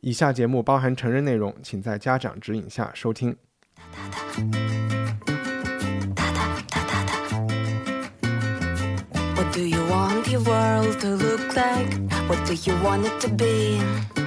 [0.00, 3.36] 以下节目包含成人内容，请在家长指引下收听。
[9.36, 11.98] What do you want your world to look like?
[12.28, 14.19] What do you want it to be?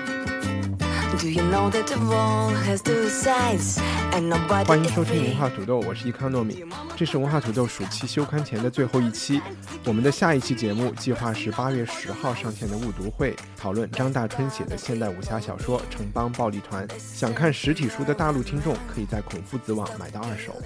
[4.66, 5.36] 欢迎收听文?
[5.36, 6.66] 化土豆，我是伊康糯米。
[6.96, 9.40] 这是文化土豆暑期休刊前的最后一期，
[9.86, 16.88] 我们的下一期节目计划是八月十号上线的误读会，讨论张大春写的现代武侠小说《城邦暴力团》。
[16.98, 20.60] 想看实体书的大陆听众，可以在孔夫子网买到二手。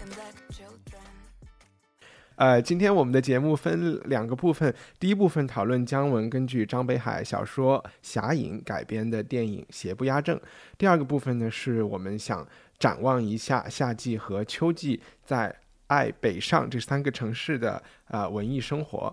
[2.37, 10.37] 呃，今天我们的节目分两个部分，第一部分讨论姜文根据张北海小说《侠影》改编的电影《邪不压正》，
[10.77, 15.53] 第二个部分呢是我们想展望一下夏季和秋季在
[15.87, 19.11] 爱北上这三个城市的呃文艺生活。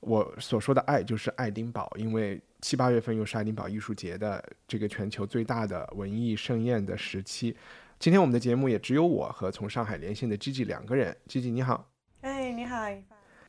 [0.00, 7.54] 我所说的爱就是爱丁堡，因为七八月份又是爱丁堡艺术节的这个全球最大的文艺盛宴的时期。
[7.98, 11.14] 今天我们的节目也只有我和从上海连线的 Gigi 两个人。
[11.28, 11.91] Gigi 你好。
[12.22, 12.86] 哎，你好，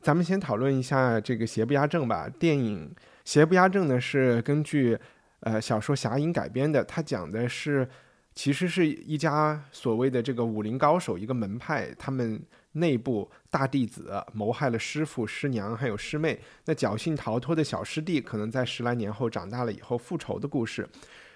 [0.02, 2.28] 咱们先讨论一下这个《邪不压正》吧。
[2.40, 2.90] 电影
[3.24, 4.98] 《邪不压正》呢是根据
[5.40, 7.88] 呃小说《侠影》改编的，它讲的是
[8.34, 20.88] 其实是一家所谓的这个武林高手一个门派，他们内部大弟子谋害了师傅、师娘还有师妹，那侥幸逃脱的小师弟可能在十来年后长大了以后复仇的故事。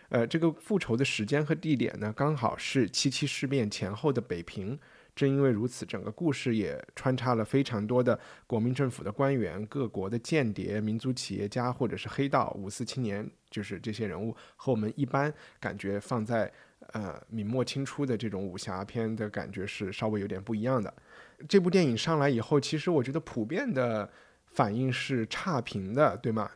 [0.08, 4.76] 呃，这个复仇的时间和地点呢，刚好是七七事变前后的北平。
[5.18, 8.16] 正因为如此，整个故事也穿插了非常多的
[8.46, 16.48] 国民政府的官员、各国的间谍、民族企业家或者是黑道、五四青年，就是这些人物和我们一般感觉放在
[16.92, 20.94] 呃明末清初的这种武侠片的感觉是稍微有点不一样的。
[21.48, 24.08] 这部电影上来以后，其实我觉得普遍的
[24.52, 26.48] 反应是差评的，对吗？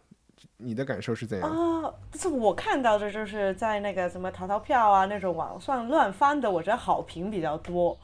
[0.59, 1.51] 你的感受是怎样？
[1.51, 7.99] 啊，是我看到的，就是在那个什么淘淘票啊那种网上乱翻的，我觉得好评比较多。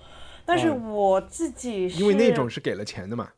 [0.48, 3.28] 但是哦我自己是因为那种是给了钱的嘛。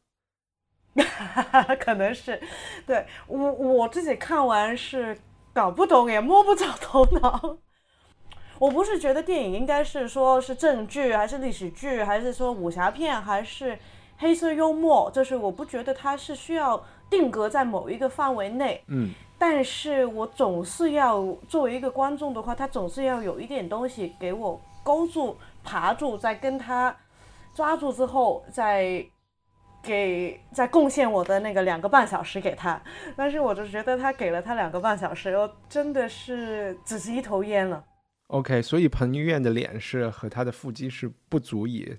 [1.81, 2.41] 可能是，
[2.87, 5.19] 对我我自己看完是
[5.53, 7.57] 搞不懂，也摸不着头脑。
[8.61, 13.77] 我不是觉得电影应该是说是正剧，还是历史剧，还是说武侠片，还是
[14.19, 18.85] 黑色幽默，就是我不觉得它是需要定格在某一个范围内。
[18.87, 26.97] 嗯，但是我总是要作为一个观众的话，他总是要有一点东西给我勾住、爬住，再跟他
[27.55, 29.05] 抓住之后，再
[29.83, 32.81] 给再贡献我的那个两个半小时给他。
[33.17, 37.85] 但是我就觉得他给了他两个半小时，我真的是只是一头烟了。
[38.29, 41.97] OK，所以彭于晏的脸是和他的腹肌是不足以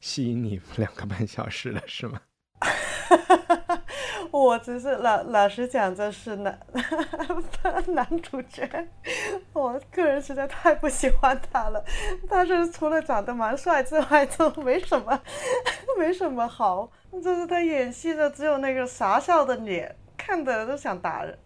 [0.00, 2.20] 吸引你两个半小时的，是吗？
[4.30, 6.58] 我只是老老实讲，这是男
[7.94, 8.68] 男主角，
[9.52, 11.84] 我个人实在太不喜欢他了。
[12.28, 15.20] 他是除了长得蛮帅之外，就没什么
[15.98, 16.90] 没什么好。
[17.22, 21.36] 就是他演戏的只有那个傻笑的脸，看的都想打人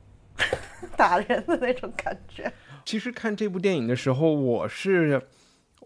[0.96, 2.52] 打人的那种感觉。
[2.84, 5.22] 其实看这部电影的时候，我是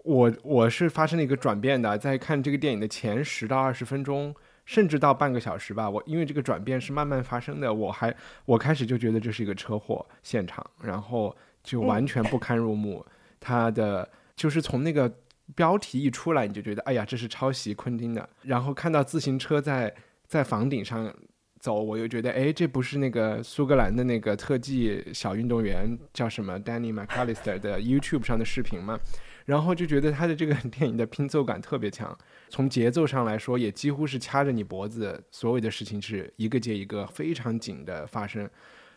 [0.02, 4.34] 我我是发生了一个转变的，在看这个电影的前十到二十分钟，
[4.68, 8.14] 甚至到半个小时吧，我因为这个转变是慢慢发生的，我还
[8.44, 13.02] 我开始就觉得这是一个车祸现场，然后就完全不堪入目。
[13.40, 15.10] 他的就是从那个
[15.54, 19.94] 标题一出来，你就觉得哎呀，这是抄袭昆汀的，然后看到自行车在
[20.26, 21.10] 在房顶上
[21.58, 29.00] 走，我又觉得，哎，这不是那个苏格兰的那个特技小运动员叫什么 Danny McAllister 的 YouTube 上的视频嘛？
[29.48, 32.14] 然后就觉得他的这个 电影的拼凑感特别强，
[32.50, 38.46] 从节奏上来说，也几乎是掐着你脖子，所有的事情是一个接一个非常紧的发生，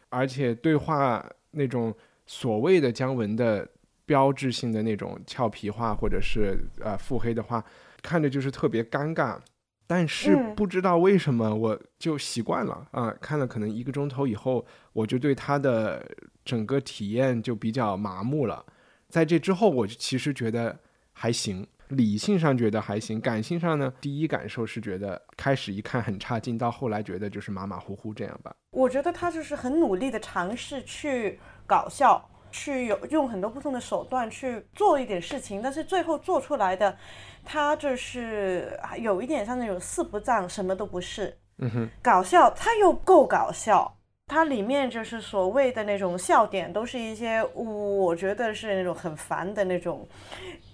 [0.10, 1.96] 而且对话那种
[2.26, 3.66] 所谓的姜文的
[4.06, 7.64] 标志性的那种俏皮话或者是呃腹黑的话，
[8.02, 9.40] 看着就是特别尴尬。
[9.88, 16.06] 但是嗯不知道为什么我就习惯了啊、看了可能一个钟头以后，我就对他的
[16.44, 18.66] 整个体验就比较麻木了。
[19.12, 20.80] 在这之后，我其实觉得
[21.14, 21.68] 还行。
[21.90, 28.56] 理性上觉得还行，感性上呢，第一感受是觉得开始一看很差劲，到后来觉得就是马马虎虎这样吧。
[28.72, 31.38] 我觉得他就是很努力的尝试去
[31.68, 36.98] 搞笑，去有用很多不同的手段去做一点事情，但是最后做出来的，
[37.44, 41.38] 他就是有一点像那种四不像，什么都不是。
[41.58, 43.98] 嗯哼，搞笑，他又够搞笑。
[44.32, 50.08] 它里面就是所谓的那种笑点，都是一些我觉得是那种很烦的那种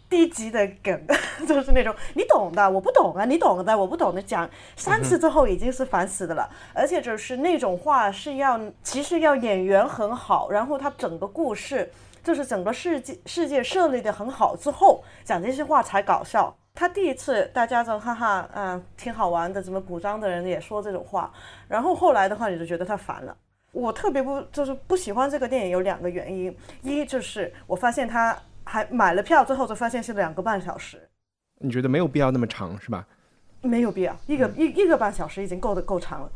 [0.08, 1.08] 低级的梗，
[1.48, 6.48] 就是那种你懂的，我不懂啊，你懂的，我不懂的，讲三次之后已经是烦死的了。
[6.72, 11.92] 而且就是那种话是要，其实要演员很好，然后他整个故事
[12.24, 16.56] 就是整个世界世界设立的很好之后，讲这些话才搞笑。
[16.76, 21.34] 他第一次大家都哈哈，嗯，挺好玩的，怎么古装的人也说这种话，
[21.68, 23.36] 然后后来的话你就觉得他烦了。
[23.72, 31.08] 我特别不就是不喜欢这个电影有两个原因，一就是我发现他还买了票之后就发现是两个半小时，
[31.60, 33.06] 你觉得没有必要那么长是吧？
[33.62, 36.32] 没有必要，一个一一个半小时已经够的够长了。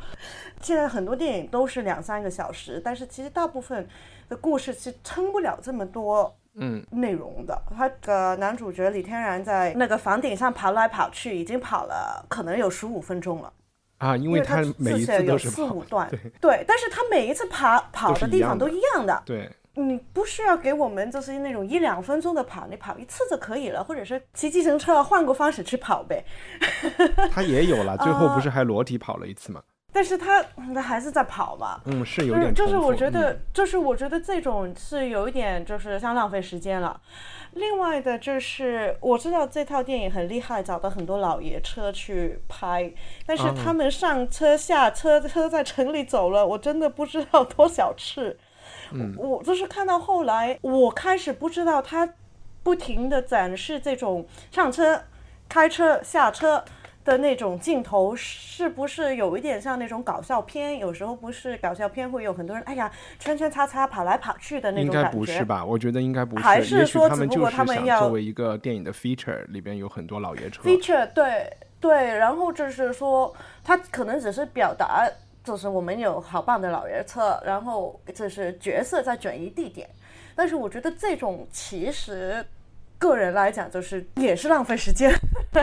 [0.61, 3.87] 现在很多电影都是两三个小时，但是其实大部分
[4.27, 6.35] 的故事是撑不了这么多。
[6.55, 13.53] 嗯，内容的，他的男主角李天然在那个房顶上跑来跑去，已经跑了可能有十五分钟了
[14.01, 16.09] 啊，因为他每一次都是四五段，
[16.41, 26.25] 对，但是他每一次跑跑的地方都一样的，对，你不需要给我们就是那种一两分钟的跑，你跑一次就可以了，或者是骑自行车换个方式去跑呗。
[27.31, 29.61] 他也有了，最后不是还裸体跑了一次吗？
[29.93, 30.41] 但是他
[30.73, 36.99] 他还是在跑嘛，嗯，是有点就是我觉得，就是我觉得这种是有一点，就是像浪费时间了。
[37.53, 42.89] 另外的就是我知道这套电影很厉害，找到很多老爷车去拍，
[43.25, 48.39] 但是他们上车下车，车在城里走了，我真的不知道多少次。
[48.93, 52.07] 嗯，我就是看到后来，我开始不知道他
[52.63, 55.03] 不停的展示这种上车、
[55.49, 56.63] 开车、下车。
[57.03, 60.77] 的那种镜头是不是有一点像那种搞笑片？
[60.77, 65.09] 有时候不是搞笑片会有很多人，哎呀，圈圈叉叉跑来跑去的那种感觉。
[65.09, 65.65] 应该不是吧？
[65.65, 66.43] 我觉得应该不是。
[66.43, 70.61] 还是说，只不过他们要作为一个电影的 feature 里边有很多老爷车。
[70.61, 73.33] feature 对对，然后就是说，
[73.63, 75.09] 他可能只是表达，
[75.43, 79.89] 就是我们有好棒的老爷车，然后就是角色在转移地点。
[80.35, 82.45] 但是我觉得这种其实。
[83.01, 85.11] 个人来讲，就是也是浪费时间，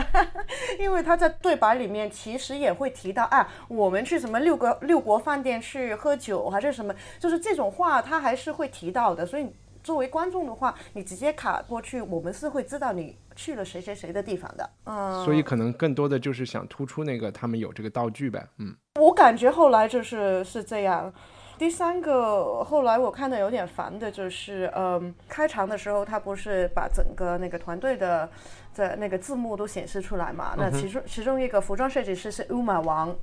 [0.81, 9.25] 因为他在对白里面其实也会提到啊，我们去什么六国六国饭店去喝酒还是什么，就是这种话他还是会提到的。
[9.25, 9.49] 所以
[9.85, 14.71] 作为观众的话，你直接卡过去，我们是会知道你去了谁谁谁的地方的。
[14.87, 18.45] 嗯，所以可能更多的就是想突出那个他们有这个道具呗。
[18.59, 21.13] 嗯，我感觉后来就是是这样。
[21.59, 28.31] 第三个，后来我看的有点烦的就是，嗯，开场的时候他不是把整个那个团队的
[28.77, 30.55] 的那个字幕都显示出来嘛？
[30.57, 33.15] 那其中其中一个服装设计师是乌马王，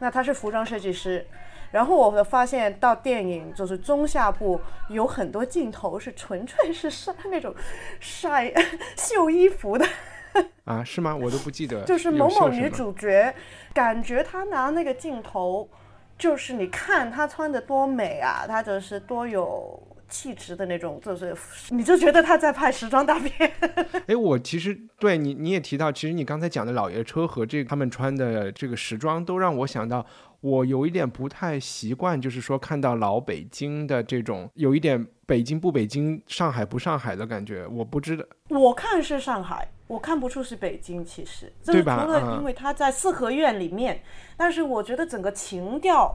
[0.00, 1.24] 那他是服装设计师。
[1.70, 7.54] 然后我发现到电影就是中下部有很多镜头是纯粹是晒那种
[8.00, 8.52] 晒
[8.96, 9.86] 秀衣服的。
[10.64, 11.14] 啊，是吗？
[11.14, 11.84] 我都不记得。
[11.84, 13.32] 就是某某女主角，
[13.72, 15.68] 感觉她拿那个镜头。
[16.18, 21.36] 就是你看他穿的多美啊，他就是多有气质的那种，就是
[21.70, 23.52] 你就觉得他在拍时装大片。
[24.08, 30.04] 哎，我其实对你你也提到，其实你刚才讲的老爷车和这他们穿的这个时装，都让我想到，
[30.40, 37.66] 我有一点不太习惯，就是说看到老北京的这种有一点北京不北京、上海不上海的感觉。
[37.66, 39.68] 我不知道，我看是上海。
[39.86, 44.02] 我看不出是北京，其实就是除了因为他在四合院里面，
[44.38, 46.14] 但是我觉得整个情调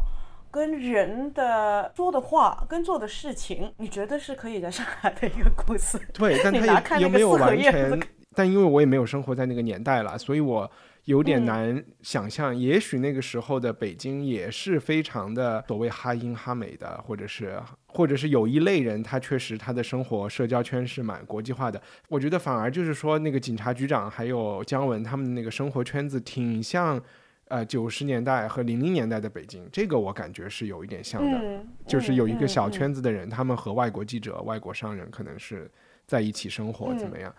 [0.49, 5.99] 跟人的说的话跟做的事情，你觉得是可以在上海的一个故事。
[6.13, 6.51] 对，但
[6.83, 7.99] 他也也没有完全，
[8.35, 10.71] 但因为我也没有生活在那个年代了，所以我。
[11.05, 17.61] 有点难想象，也许那个时候的北京也是非常的所谓哈英哈美的，或者是
[17.93, 21.81] 或者是有一类人，他确实他的生活社交圈是蛮国际化的。
[22.09, 27.01] 我觉得反而就是说，那个警察局长还有姜文他们的那个生活圈子挺像，
[27.50, 35.69] 呃九十年代和零零年代的北京，这个我感觉是有一点像的，就是有一个小圈子的人，他们和外国记者、外国商人可能是
[36.07, 37.33] 在一起生活怎么样。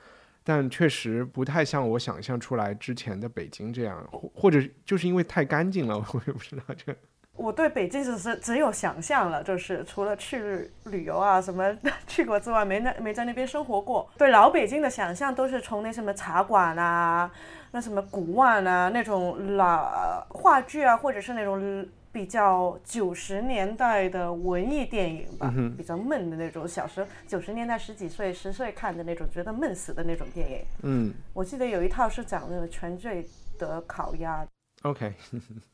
[0.46, 6.94] 但确实不太像我想象出来之前的北京这样，或或者就是因为太干净了， 我也不知道这。
[7.36, 11.76] 我对北京只是只有想象了，就是除了去旅游啊什么
[12.06, 14.08] 去过之外，没那没在那边生活过。
[14.16, 17.30] 对老北京的想象都是从那什么茶馆啊，
[17.72, 26.66] 那什么古玩啊那种老话剧啊，或者是那种比较九十年代的文艺电影吧，比较闷的那种。
[26.68, 30.58] 小时候九十年代十几岁、十岁看的那种，觉得闷死的那种电影。
[30.84, 34.46] 嗯我记得有一套是讲那个全聚德烤鸭
[34.82, 35.12] ，，OK，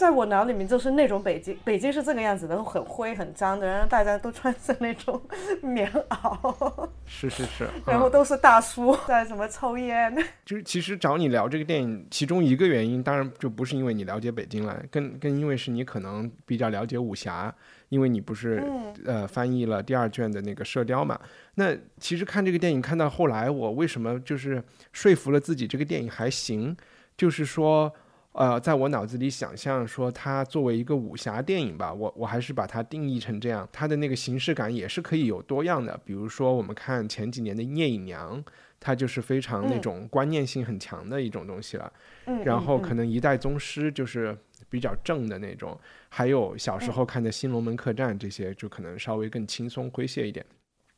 [0.00, 5.20] 在我脑里面就是那种北京，北京是这个样子的，很灰很脏的，然后大家都穿着那种
[5.60, 7.68] 棉袄， 是是是。
[7.84, 10.16] 然后嗯都是大叔在什么抽烟。
[10.46, 17.54] 就是其实找你聊这个电影，其中一个原因，当然就不是因为你了解北京了，更更因为是你可能比较了解武侠，
[17.90, 18.64] 因为你不是、
[19.04, 21.20] 呃翻译了第二卷的那个《射雕》嘛。
[21.56, 26.74] 那其实看这个电影看到后来，我为什么就是说服了自己这个电影还行，
[27.18, 27.92] 就是说。
[28.32, 36.00] 呃，在我脑子里想象说它作为一个武侠电影吧，我我还是把它定义成这样，它的那个形式感也是可以有多样的。
[36.04, 38.40] 比如说我们看前几年的《聂隐娘》，
[38.78, 41.92] 它就是非常那种观念性很强的一种东西了。
[42.26, 44.36] 嗯，然后嗯可能一代宗师就是
[44.68, 45.76] 比较正的那种，
[46.08, 50.46] 还有小时候看的《新龙门客栈》这些，就可能稍微更轻松诙谐一点。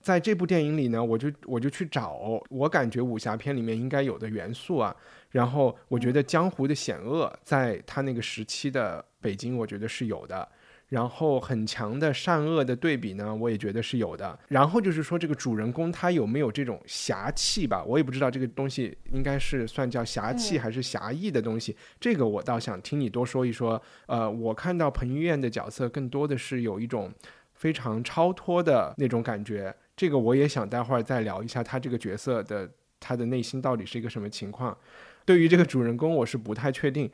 [0.02, 4.94] 在这部电影里呢，我就我就去找我感觉武侠片里面应该有的元素啊，
[5.32, 10.48] 然后我觉得江湖的险恶在他那个时期的北京，我觉得是有的。
[10.88, 14.38] 然后很强的善恶的对比呢，我也觉得是有的。
[14.48, 17.82] 然后就是说这个主人公他有没有这种侠气吧？
[17.82, 21.74] 我也不知道这个东西应该是算叫侠气还是侠义的东西。
[21.98, 23.82] 这个我倒想听你多说一说。
[24.04, 27.10] 呃，我看到彭于晏的角色更多的是有一种
[27.54, 29.74] 非常超脱的那种感觉。
[29.96, 32.70] 这个我也想待会儿再聊一下他这个角色的
[33.00, 34.76] 他的内心到底是一个什么情况。
[35.24, 37.10] 对于这个主人公，我是不太确定。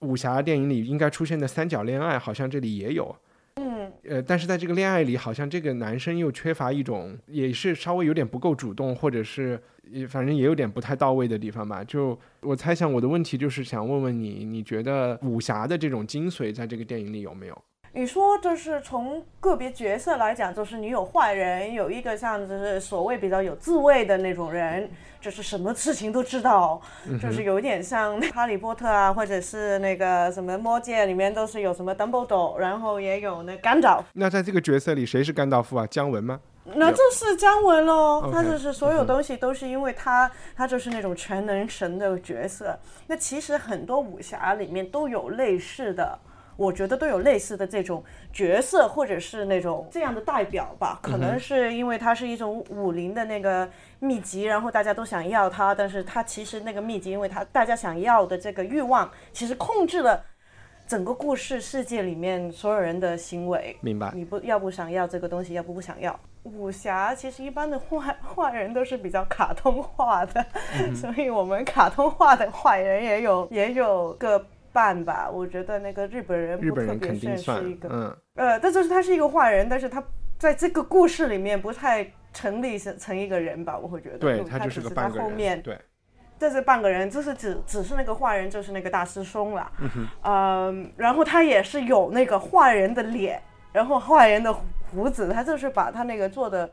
[0.00, 3.16] 武侠电影里应该出现的三角恋爱，好像这里也有。
[3.56, 9.60] 嗯，呃，但是在这个恋爱里，好像这个男生又缺乏一种，也是稍微有点不够主动，或者是
[9.90, 11.82] 也反正也有点不太到位的地方吧。
[11.82, 17.62] 就我猜想，我的问题就是想问问你，你觉得武侠的这种精髓在这个电影里有没有？
[17.92, 24.88] 你说就是从个别角色来讲，就是你有坏人，有一个像就是所谓比较有自卫的那种人，
[25.20, 26.80] 就是什么事情都知道，
[27.20, 35.86] 就是有点像哈利波特啊，或者是那个什么魔戒里面都是有什么 Dumbledore，然后也有那甘道夫，那在这个角色里，谁是甘道夫啊？
[35.88, 36.40] 姜文吗？
[36.74, 38.30] 那就是姜文喽。
[38.30, 42.78] 他就是所有东西都是因为他，他就是那种全能神的角色。
[43.06, 46.18] 那其实很多武侠里面都有类似的。
[46.58, 50.98] 我觉得都有类似的这种角色，或者是那种这样的代表吧。
[51.00, 60.24] 可能是因为它是一种武林的那个秘籍，然后大家都想要它，但是它其实那个秘籍，因为它大家想要的这个欲望，其实控制了
[60.84, 63.78] 整个故事世界里面所有人的行为。
[63.80, 64.10] 明白。
[64.12, 66.18] 你不要不想要这个东西，要不不想要。
[66.42, 70.44] 武侠其实一般的坏坏人都是比较卡通化的，
[70.96, 75.30] 所以我们卡通化的坏人也有也有个半吧。
[75.30, 80.02] 我觉得那个日本人不特别算算是一个，嗯，呃，但就是他是一个坏人，但是他
[80.38, 84.18] 在这个故事里面不太成立成成一个人吧，我会觉得。
[84.18, 85.78] 对他就是个半个人，在后面对，
[86.38, 89.72] 这是半个人，就是只只是那个坏人，就是那个大师兄了。
[90.22, 94.54] 嗯、然后他也是有那个坏人的脸，然后坏人的
[94.90, 96.70] 胡子，他就是把他那个做的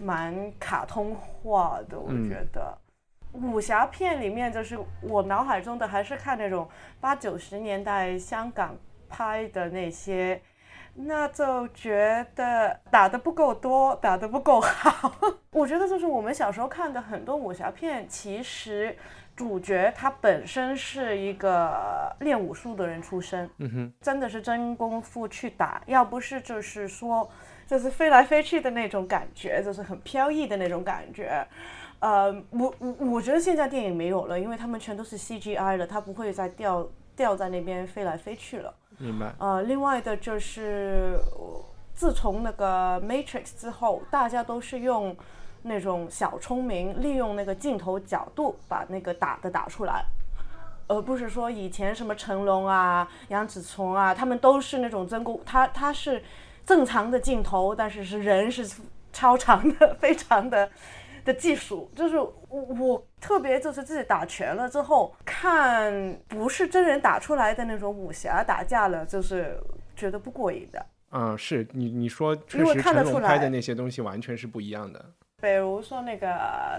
[0.00, 2.78] 蛮卡通化的，我嗯觉得。
[3.32, 6.68] 武侠片里面，就是我脑海中的还是看那种
[7.00, 8.76] 八九十年代香港
[9.08, 10.40] 拍的那些，
[10.94, 15.12] 那就觉得打的不够多，打的不够好。
[15.52, 18.96] 我觉得就是我们小时候看的很多武侠片，其实
[19.36, 27.28] 主角他本身是一个练武术的人出身，嗯哼，真的是真功夫去打，要不是就是说
[27.66, 31.46] 就是飞来飞去的那种感觉，就是很飘逸的那种感觉。
[32.00, 38.72] 呃，我我我觉得现在电影没有了，因为他们全都是 CGI 了，它不会再掉掉在那边飞来飞去了。
[38.98, 39.34] 明白。
[39.38, 41.64] 呃，另外的就是，呃
[41.94, 45.16] 自从那个 Matrix 之后，大家都是用
[45.62, 50.04] 那种小聪明，利用那个镜头角度把那个打的打出来，
[50.86, 56.22] 而不是说以前什么成龙啊、杨紫琼啊，他们都是那种真功，他他是
[56.64, 58.80] 正常的镜头，但是是人是
[59.12, 60.70] 超长的， 非常的。
[61.28, 69.60] 的技术，就是我我特别就是自己打拳了之后，看不是真人打出来的那种武侠打架了，就是
[69.94, 70.86] 觉得不过瘾的。
[71.10, 75.04] 嗯，是你你说，确因为实看得出成龙拍的那些东西完全是不一样的。
[75.40, 76.28] 比如说那个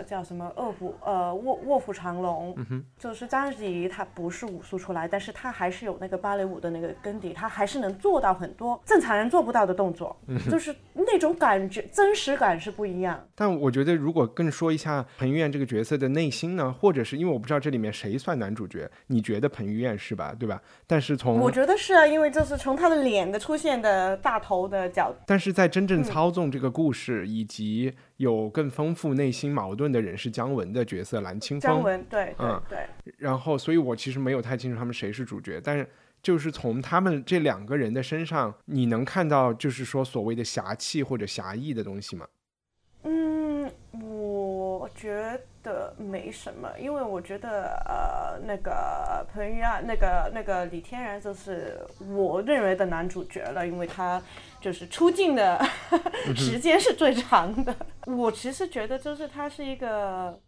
[0.06, 2.54] 叫什么卧虎呃卧卧虎藏龙，
[2.98, 10.14] 就是章子怡她不是武术出来，但是她还是有那个芭蕾舞的那个根底，她还是能做到很多正常人做不到的动作，
[10.52, 13.26] 就是那种感觉真实感是不一样。
[13.34, 20.36] 但我觉得，如果更说一下彭于晏这个角色的内心呢，或者是因为我不知道这里面谁算男主角，你觉得彭于晏是吧？
[20.38, 20.62] 对吧？
[20.86, 31.72] 但是从我觉得是啊，因为就是从他的脸的出现的大头的角但是在真正操纵这个故事，以及有更丰富内心矛盾的人是姜文的角色蓝青峰。
[31.72, 32.80] 姜文，对对嗯对。
[33.18, 35.88] 然后，所以我其实没有太清楚他们谁是主角，但是
[36.22, 42.28] 就是从他们这两个人的身上，你能看到就是说所谓的侠气或者侠义的东西吗？
[43.04, 51.80] 嗯，我觉得没什么，因为我觉得呃，那个彭于晏，那个那个李天然就是
[52.16, 54.22] 我认为的男主角了，因为他
[54.62, 55.60] 就是出镜的
[56.36, 57.76] 时间是最长的。
[58.06, 60.40] 我其实觉得就是他是一个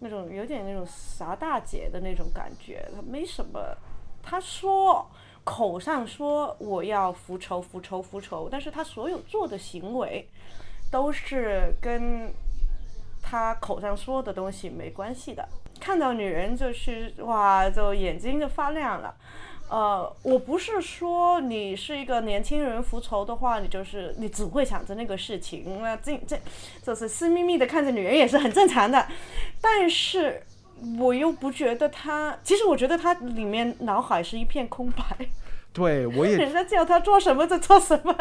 [0.00, 3.60] 那种有点那种傻大姐的那种感觉，他没什么，
[4.22, 5.06] 他说。
[5.48, 10.28] 口上说我要复仇、复仇、复仇，但是他所有做的行为，
[10.90, 12.34] 都是跟
[13.28, 15.46] 他口上说的东西没关系的。
[15.80, 19.12] 看到女人就是哇，就眼睛就发亮了。
[19.68, 26.38] 呃，我不是说你是一个年轻人复仇的话，你就是你只会想着那个事情，那这这
[26.84, 29.04] 就是私密密的看着女人也是很正常的。
[29.60, 30.40] 但是
[31.00, 35.02] 我又不觉得他，其实我觉得他里面脑海是一片空白，
[35.72, 38.16] 对我也 人家叫他做什么就做什么。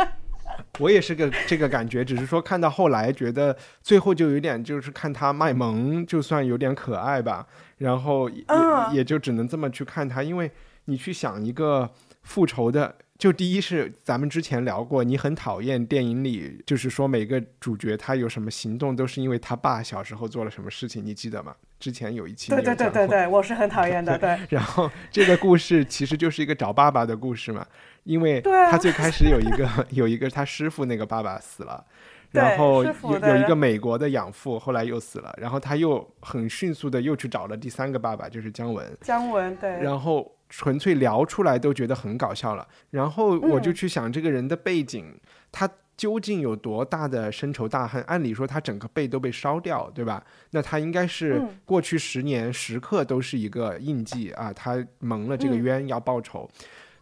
[0.80, 7.48] 我也是个这个感觉，只是说看到后来觉得最后就有点就是看他卖萌，就算有点可爱吧，
[7.78, 10.52] 然后也、嗯也就只能这么去看他，因为
[10.86, 11.92] 你去想一个
[12.24, 12.96] 复仇的。
[13.18, 21.56] 就第一是咱们之前聊过，你很讨厌电影里，就是说每个主角他有什么行动都是因为他爸小时候做了什么事情，你记得吗？
[21.86, 24.36] 之前有一期对对对对对，我是很讨厌的， 对。
[24.50, 27.63] 然后这个故事其实就是一个找爸爸的故事嘛，
[28.06, 31.86] 因为他最开始有一个 有一个他师傅那个爸爸死了，
[32.32, 42.68] 然后有有一个美国的养父后来又死了，然后他又很迅速的又去找了第三个爸爸，就是姜文，姜文对，然后纯粹聊出来都觉得很搞笑了。
[42.89, 45.15] 然后我嗯就去想这个人的背景，
[45.51, 48.02] 他究竟有多大的深仇大恨？
[48.04, 50.24] 按理说他整个背都被烧掉，对吧？
[50.52, 56.50] 那他应该是嗯过去十年时刻都是一个印记啊，他蒙了这个嗯冤要报仇。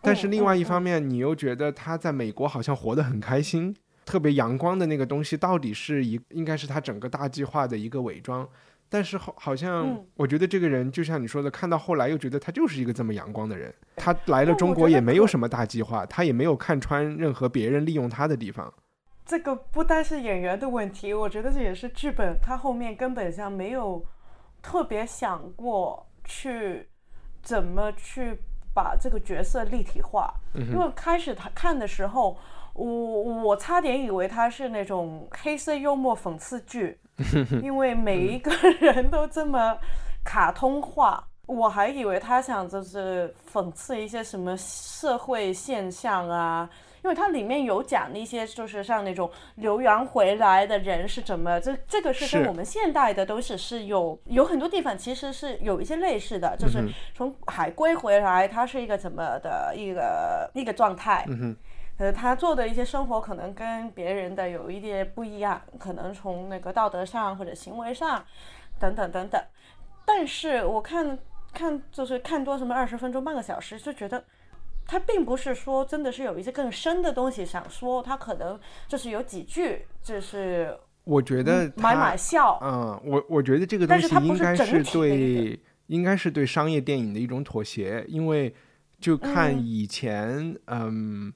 [0.02, 3.76] 但是另外一嗯方面，你又觉得他在美国好像活得很开心。
[4.06, 8.46] 特别阳光的那个东西，到底是一应该是他整个大计划的一个伪装，
[8.90, 13.74] 但是好好像嗯我觉得这个人就像你说的，看到后来又觉得他就是一个这么阳光的人。
[13.96, 18.72] 他来了中国也没有什么大计划，他也没有看穿任何别人利用他的地方。
[19.26, 24.04] 这个不单是演员的问题，我觉得这也是剧本，他后面根本上没有
[24.62, 26.90] 特别想过去
[27.42, 28.38] 怎么去
[28.74, 30.34] 把这个角色立体化。
[30.54, 32.38] 因为开始他看的时候，
[32.74, 37.00] 我我差点以为他是那种黑色幽默讽刺剧，
[37.64, 39.78] 因为每一个人都这么
[40.24, 41.28] 卡通化。
[41.46, 46.70] 我还以为他想就是讽刺一些什么社会现象啊，
[47.04, 56.80] 因为它里面有讲一些，就是像那种留洋回来的人是怎么，这这个是跟我们现代的都是是有有很多地方其实是有一些类似的，就是
[57.14, 61.26] 从海归回来，他是一个怎么的一个一个状态。
[61.28, 61.56] 嗯
[62.00, 68.26] 呃，他做的一些生活可能跟别人的有一点不一样，可能从那个道德上或者行为上，
[68.80, 69.40] 等等等等。
[70.04, 71.20] 但是我看
[71.54, 74.24] 看就是看多什么二十分钟半个小时，就觉得
[74.86, 88.54] 他并不是说真的是有一些更深的东西想说，他可能就是有几句就是我觉得买他买笑，嗯，我我觉得这个东西应该是对，应该是对商业电影的一种妥协，因为
[89.00, 91.34] 就看嗯以前，嗯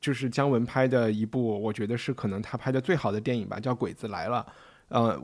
[0.00, 4.44] 就是姜文拍的一部，我觉得是可能他拍的最好的电影吧，叫《鬼子来了》，
[4.88, 5.22] 呃，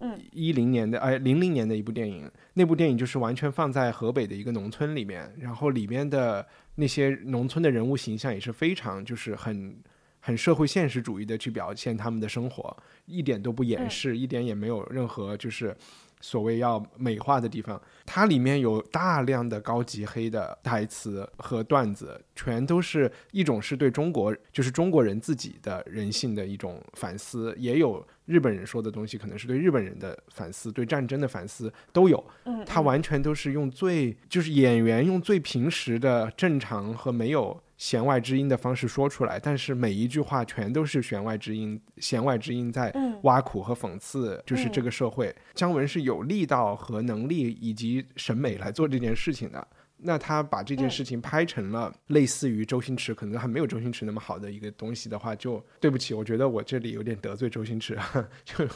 [0.00, 9.76] 嗯，一零年的哎零零年的一部电影，那部电影就是完全放在河北的一个农村里面，然后里面的那些农村的人物形象也是非常就是很
[10.20, 15.76] 很社会现实主义的去表现他们的生活，一点都不掩嗯饰，一点也没有任何就是
[16.20, 17.80] 所谓要美化的地方。
[18.06, 32.22] 它里面有大量的高级黑的台词和段子，全都是一种是对中国就是中国人自己的人性的一种反思，也有日本人说的东西，可能是对日本人的反思，对战争的反思都有。
[32.44, 45.34] 嗯，他完全都是用最就是演员用最平时的正常和没有弦外之音的方式说出来，但是每一句话全都是弦外之音，弦外之音在挖苦和讽刺，就是这个社会。
[45.54, 49.66] 姜文是有力道和能力以及审美来做这件事情的。
[49.96, 57.98] 那他把这件事情拍成了类似于周星驰，可能还没有周星驰那么好的一个东西的话，就对不起，我觉得我这里有点得罪周星驰，
[58.44, 58.66] 就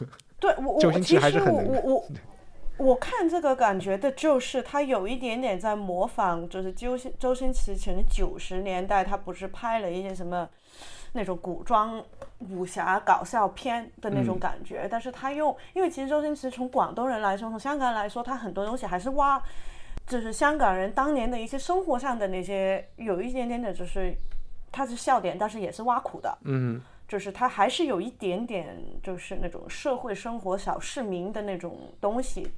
[0.40, 2.08] 对我周星驰我其实我还是很能我
[2.76, 10.48] 我我看这个感觉的就是他有一点点在模仿，就是周星周星驰前九十年代他不是拍了一些什么
[11.12, 12.02] 那种古装
[12.38, 19.42] 武侠搞笑片的那种感觉，但是他用，因为其实周星驰从广东人来说，从香港人来说，他很多东西还是挖。
[20.06, 24.14] 就是香港人当年的一些生活上的那些，有一点点的，就是
[24.70, 26.37] 他是笑点，但是也是挖苦的。
[26.42, 32.48] 嗯，就是他还是有一点点，就是那种社会生活小市民的那种东西。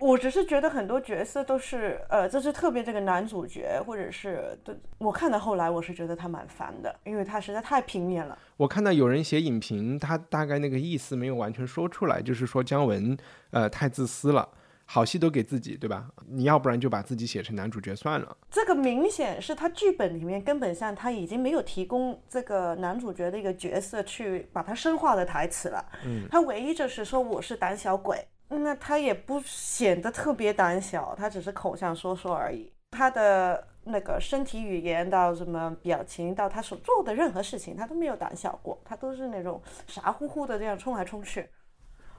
[0.00, 8.36] 我只是觉得很多角色都是，呃，就是特别这个男主角，或者是，对我看到后来，我是觉得他蛮烦的，因为他实在太平面了。
[8.56, 13.16] 我看到有人写影评，他大概那个意思没有完全说出来，就是说姜文
[13.50, 14.48] 呃太自私了。
[14.92, 16.06] 好戏都给自己，对吧？
[16.28, 18.36] 你要不然就把自己写成男主角算了。
[18.50, 25.82] 这个明显是他剧本里面根本上他已经没有提供这个男主角的一个角色去把他深化的台词了。
[26.04, 32.70] 嗯，他唯一就是说我是胆小鬼，那他也不显得特别胆小，他只是口上说说而已。
[32.90, 41.48] 他的那个身体语言到什么表情到他所做的任何事情，他都没有胆小过，他都是那种傻乎乎的这样冲来冲去。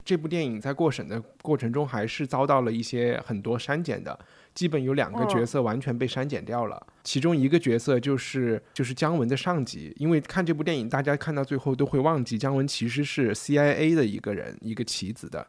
[0.04, 4.18] 这部电影在过审的过程中，还是遭到了一些很多删减的，
[4.54, 6.86] 基本有两个角色完全被删减掉了。
[7.02, 15.46] 其中一个角色就是就是姜文的上级，因为看这部电影，大家看到最后都会忘记姜文其实是 CIA 的一个人，一个棋子的，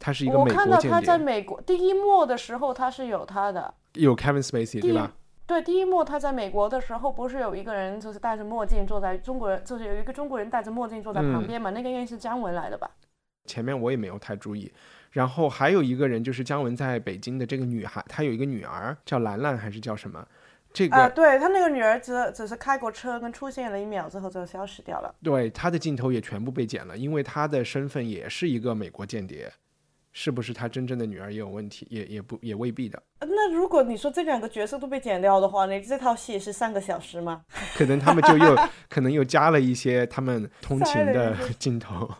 [0.00, 3.72] 他是一个我看到他在美国第一幕的时候，他是有他的。
[3.94, 5.12] 有 Kevin Spacey 对吧？
[5.46, 11.70] 对，第一幕他在美国的时候，不是有一个人就是戴着墨镜坐在中国人，就是有一个中国人戴着墨镜坐在旁边嘛？
[11.70, 12.90] 那个应该是姜文来的吧？
[13.46, 14.72] 前面我也没有太注意。
[15.10, 20.26] 然后还有一个人就是姜文在北京的这个女孩，她有一个女儿叫兰兰还是叫什么？
[20.72, 25.14] 这个、啊，对他那个女儿只只是开过车跟出现了一秒之后就消失掉了。
[25.22, 29.48] 对她的镜头也全部被剪了，因为她的身份也是一个美国间谍，
[30.12, 31.86] 是不是她真正的女儿也有问题？
[31.90, 37.42] 也也不也未必的，呃那如果你说这两个角色都被剪掉的话，那这套戏是三个小时吗？
[37.76, 38.58] 可能他们就又
[38.90, 42.12] 可能又加了一些他们通勤的镜头。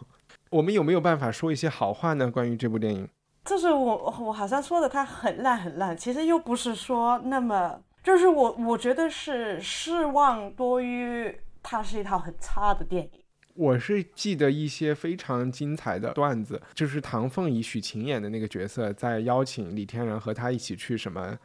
[0.55, 2.31] 我们有没有办法说一些好话呢？
[2.31, 3.09] 关于这部电影？
[3.45, 13.11] 就是我我好像说的它很烂很烂，其实又不是说那么，就是我我觉得是失望多于它是一套很差的电影。
[13.55, 21.37] 我是记得一些非常精彩的段子，就是唐凤仪、许晴演的那个角色，在邀请李天然和他一起去什么，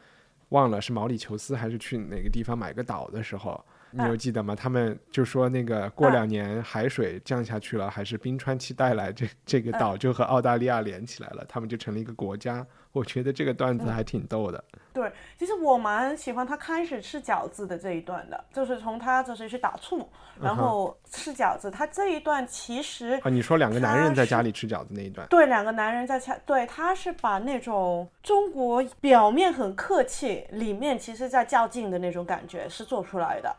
[0.50, 4.56] 忘了是毛里求斯还是去哪个地方买个岛的时候，你有记得吗？
[4.56, 12.66] 他们就说那个过两年海水降下去了，还是冰川期带来，这这个岛就和澳大利亚连起来了，他们就成了一个国家。
[12.92, 14.64] 我觉得这个段子还挺逗的。
[14.92, 20.10] 对，其实我蛮喜欢他开始吃饺子的这一段的，就是从他就是去打醋，
[20.42, 33.56] 然后吃饺子，他这一段其实啊，你说两个男人在家里吃饺子那一段，对，两个男人在家，对，他是把那种中国表面很客气，里面其实在较劲的那种感觉是做出来的。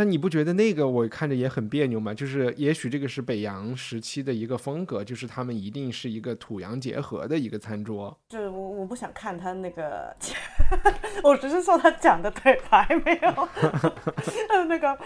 [0.00, 2.14] 但你不觉得那个我看着也很别扭吗？
[2.14, 8.18] 就是也许这个是北洋时期的一个风格，就是他们一定是一个土洋结合的一个餐桌。
[8.30, 10.16] 就是我我不想看他那个，
[11.22, 13.28] 我只是说他讲的对白没有，
[14.48, 14.98] 呃那个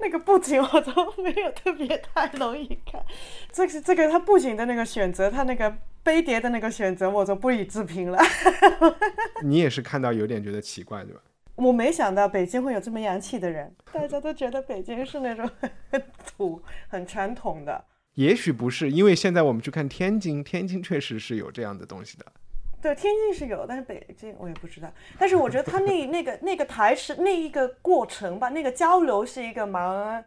[0.00, 3.00] 那个布景我都没有特别太容易看。
[3.52, 8.18] 这个这个他布景的那个选择，他那个杯碟的那个选择，我就不予置评了。
[9.44, 11.20] 你也是看到有点觉得奇怪，对吧？
[11.54, 15.48] 我没想到北京会有这么洋气的人，大家都觉得北京是那种
[15.90, 16.02] 很
[16.36, 17.84] 土、很传统的。
[18.14, 22.26] 也许不是，因为现在我们去看天津，天津确实是有这样的东西的。
[22.80, 24.92] 对，天津是有，但是北京我也不知道。
[25.18, 30.24] 但是我觉得他那那个那个台词那一个过程吧，那个交流是一个蛮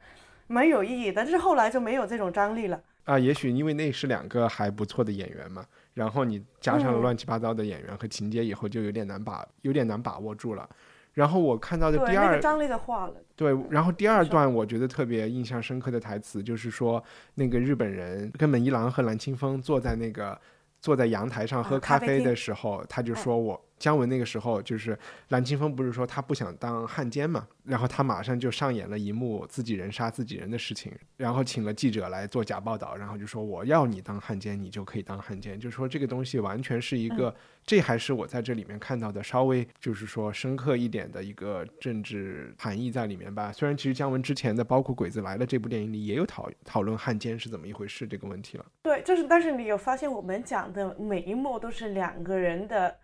[0.47, 2.81] 蛮有意义的，但是后来就没有这种张力了。
[3.03, 10.67] 啊，也许因为那是两个还不错的演员嘛，然后你加上了嗯乱七八糟的演员和情节以后，就有点难把有点难把握住了。
[11.15, 13.15] 然后我看到的，第二那个张力的化了。
[13.35, 20.39] 对，然后第二段我觉得特别印象深刻的台词就是说，那个日本人根本一郎和蓝青峰坐在那个
[20.79, 24.97] 坐在阳台上喝咖啡的时候，他就说我、姜文那个时候就是
[25.29, 37.35] 蓝青峰不是说他不想当汉奸嘛，然后他马上就上演了一幕自己人杀自己人的事情，然后请了记者来做假报道，然后就说我要你当汉奸，你就可以当汉奸，就是说这个东西完全是一个，
[37.65, 43.51] 这还是我在这里面看到的稍微就是说深刻一点的一个政治含义在里面吧。
[43.51, 48.65] 虽然其实姜文之前的包括《鬼子来了》这部电影里也有讨讨论汉奸是怎么一回事这个问题了。
[48.83, 52.95] 对，就是但是你有发现我们讲的每一幕都是两个人的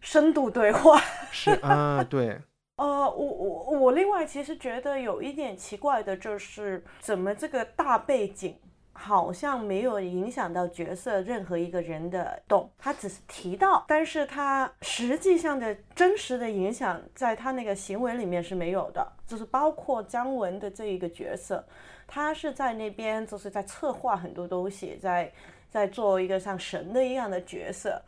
[0.00, 1.00] 深度对话。
[1.30, 2.38] 是啊，对。
[2.76, 8.56] 呃，我我我另外其实觉得有一点奇怪的就是，怎么这个大背景
[8.92, 21.64] 好像没有影响到角色任何一个人的动，他只是提到，但是他实际上的真实的影响在他那个行为里面是没有的，就是包括姜文的这一个角色，
[22.06, 25.32] 他是在那边就是在策划很多东西，在
[25.68, 28.00] 在做一个像神的一样的角色，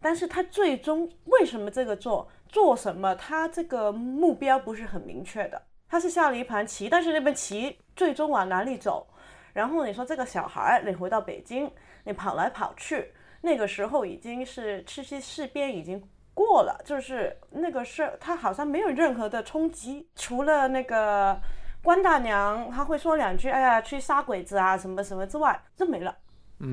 [0.00, 5.60] 但是他最终为什么这个做做什么，他这个目标不是很明确的。
[5.88, 9.06] 他是下了一盘棋，但是那盘棋最终往哪里走？
[9.54, 11.70] 然后你说这个小孩，你回到北京，
[12.04, 16.00] 你跑来跑去，那个时候已经是七七事变已经
[16.34, 21.40] 过了，就是那个是他好像没有任何的冲击，除了那个
[21.82, 26.14] 关大娘他会说两句，哎呀去杀鬼子啊什么什么之外，这没了。
[26.60, 26.70] 嗯，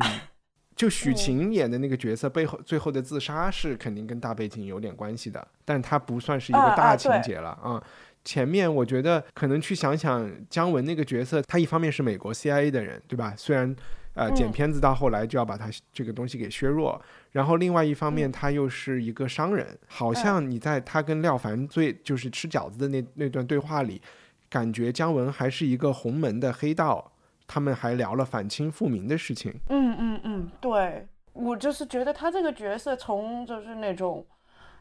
[0.76, 7.82] 就许晴演的那个角色背后最后的自杀是肯定跟大背景有点关系的，但它不算是一个大情节了啊。
[8.24, 13.34] 前面我觉得可能去想想姜文那个角色，他一方面是美国 CIA 的人，对吧？
[13.38, 13.74] 虽然
[14.16, 17.00] 呃剪嗯片子到后来就要把他这个东西给削弱，
[17.32, 24.02] 然后另外一方面他又是一个商人，好像你在他跟廖凡最就是吃饺子的那那段对话里，
[24.50, 27.12] 感觉姜文还是一个红门的黑道，
[27.48, 29.54] 他们还聊了反清复明的事情。
[29.70, 34.26] 嗯嗯嗯，对我就是觉得他这个角色从就是那种，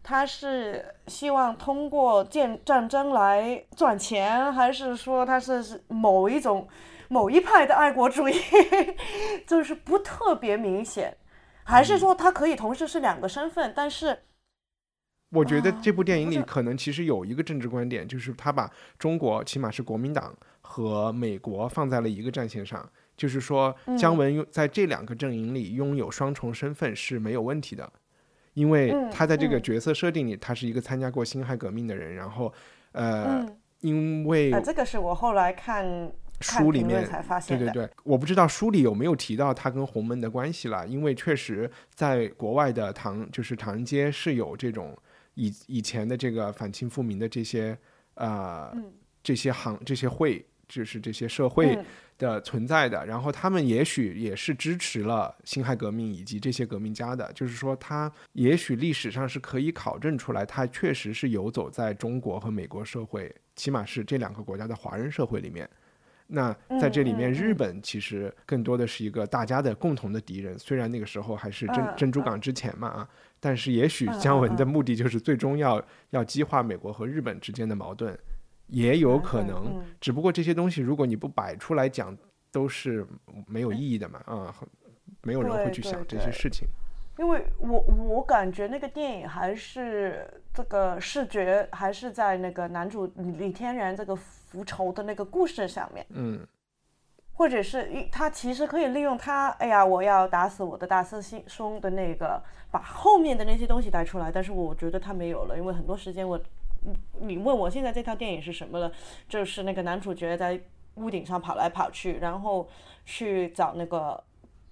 [0.03, 6.67] 他是希望通过建战争来赚钱，还是说他是某一种
[7.09, 8.35] 某一派的爱国主义，
[9.47, 11.17] 就是不特别明显，
[11.65, 14.19] 还是说他可以同时是两个身份，但是
[15.35, 27.93] 我觉得啊这部电影里可能其实有一个政治观点，就是他把中国，起码是国民党和美国放在了一个战线上，就是说嗯姜文拥在这两个阵营里拥有双重身份是没有问题的，
[28.55, 32.53] 因为嗯他在这个嗯角色设定里，他是一个参加过辛亥革命的人，然后
[32.93, 35.85] 呃，嗯，因为啊，这个是我后来看
[36.41, 44.97] 看书里面才发现的，对对对，我不知道书里有没有提到他跟洪门的关系了，因为确实在国外的唐就是唐人街是有这种
[45.35, 47.77] 以以前的这个反清复明的这些
[48.15, 48.93] 呃、嗯
[49.23, 50.45] 这些行这些会。
[50.67, 51.85] 就是这些社会嗯
[52.17, 65.69] 的存在的，然后他们也许也是支持了辛亥革命以及这些革命家的，就是说他也许历史上是可以考证出来，他确实是游走在中国和美国社会，起码是这两个国家的华人社会里面。
[66.27, 70.59] 那在这里面，日本其实更多的是一个大家的共同的敌人。
[70.59, 73.09] 虽然那个时候还是珍嗯珍珠港之前嘛啊，
[73.45, 78.19] 但是也许嗯姜文嗯的目的就是最终要要激化美国和日本之间的矛盾，
[78.69, 79.85] 也有可嗯能嗯。
[80.01, 82.17] 只不过这些东西如果你不摆出来讲，
[82.51, 83.07] 都是
[83.47, 84.55] 没有意义的嘛啊，
[85.23, 86.67] 没有人会去想这些事情。
[87.19, 93.07] 因为我我感觉那个电影还是这个视觉还是在那个男主
[93.39, 96.41] 李天然这个复仇的那个故事上面，嗯
[97.35, 106.41] 或者是一他其实可以利用他，哎呀，我要打死我的大师兄兄的那个，把后面的那些东西带出来，但是我觉得他没有了，因为很多时间我，
[106.83, 108.91] 你你问我现在这套电影是什么了，
[109.29, 110.61] 就是那个男主角在
[110.95, 112.69] 屋顶上跑来跑去，然后
[113.05, 114.23] 去找那个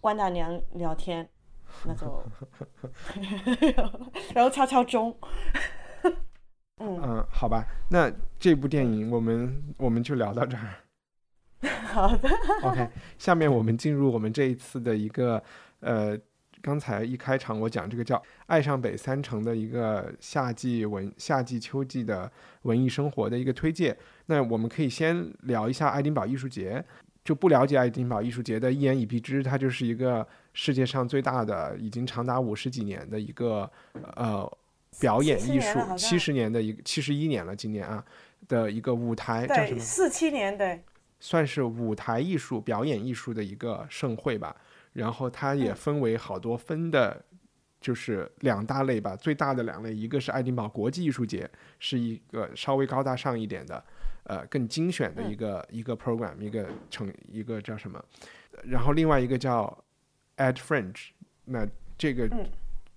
[0.01, 1.29] 关大娘聊天，
[1.85, 2.23] 那就，
[4.35, 5.13] 然后敲敲钟，
[6.79, 10.63] 嗯，嗯，好吧，那这部电影我们我们就聊到这儿。
[11.87, 12.29] 好的
[12.63, 15.43] ，OK，下面我们进入我们这一次的一个
[15.81, 16.19] 呃，
[16.61, 22.31] 刚才一开场我讲这个叫《爱上北三城》的一个夏季文夏季秋季的
[22.63, 23.97] 文艺生活的一个推介。
[24.27, 26.85] 那我们可以先聊一下爱丁堡艺术节。
[27.25, 33.71] 就不了解爱丁堡艺术节的，一言以蔽之，它就是一个世界上最大的，已经长达五十几年的一个
[34.17, 34.45] 呃
[34.99, 38.05] 表演艺术七十年的一个七十一年了，今年啊
[38.49, 39.79] 的一个舞台叫什对，么？
[39.79, 40.83] 四七年对，
[41.25, 44.57] 算是舞台艺术、表演艺术的一个盛会吧。
[44.93, 47.25] 然后它也嗯分为好多分的，
[47.81, 49.15] 就是两大类吧。
[49.15, 53.85] 最大的两类，一个是爱丁堡国际艺术节，是一个稍微高大上一点的，
[54.25, 58.05] 呃，更精选的一个、一个 program，一个成一个叫什么？
[58.65, 59.85] 然后另外一个叫
[60.39, 61.11] Ad Fringe，
[61.45, 61.65] 那
[61.97, 62.45] 这个嗯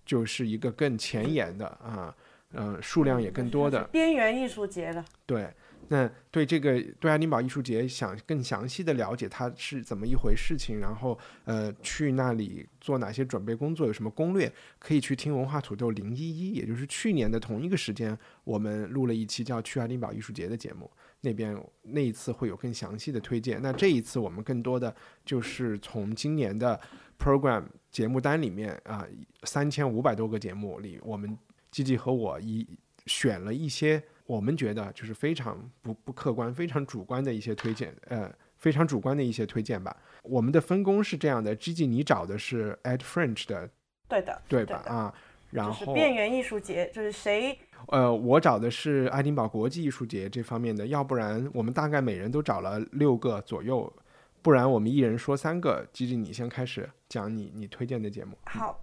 [0.03, 2.15] 就是一个更前沿的啊。
[2.51, 3.83] 呃，数量也更多的。
[3.85, 5.03] 边缘艺术节了。
[5.25, 5.51] 对，
[5.89, 20.89] 那对这个对爱丁堡艺术节想更详细的了解它是怎么一回事情，然后呃去那里做哪些准备工作，有什么攻略，可以去听文化土豆零一一，也就是去年的同一个时间，我们录了一期叫《去爱丁堡艺术节》的节目，
[21.21, 23.61] 那边那一次会有更详细的推荐。
[23.61, 24.95] 那这一次我们更多的
[25.25, 26.79] 就是从今年的
[27.19, 29.07] program 节目单里面啊，
[29.43, 31.37] 三千五百多个节目里，我们。
[31.71, 32.65] 吉吉和我一
[33.05, 39.95] 选了一些我们觉得就是非常不不客观、非常主观的一些推荐，呃，非常主观的一些推荐吧。
[40.23, 43.69] 我们的分工是这样的：：Gigi，，你找的是 At French 的，
[44.07, 44.83] 对的，对吧？
[44.87, 45.13] 啊，
[45.51, 47.59] 然后边缘艺术节就是谁？
[47.89, 53.93] 呃，我找的是爱丁堡国际艺术节这方面的，要不然我们大概每人都找了六个左右，
[54.41, 55.87] 不然我们一人说三个。
[55.93, 58.37] Gigi，，你先开始讲你你推荐的节目。
[58.45, 58.81] 好。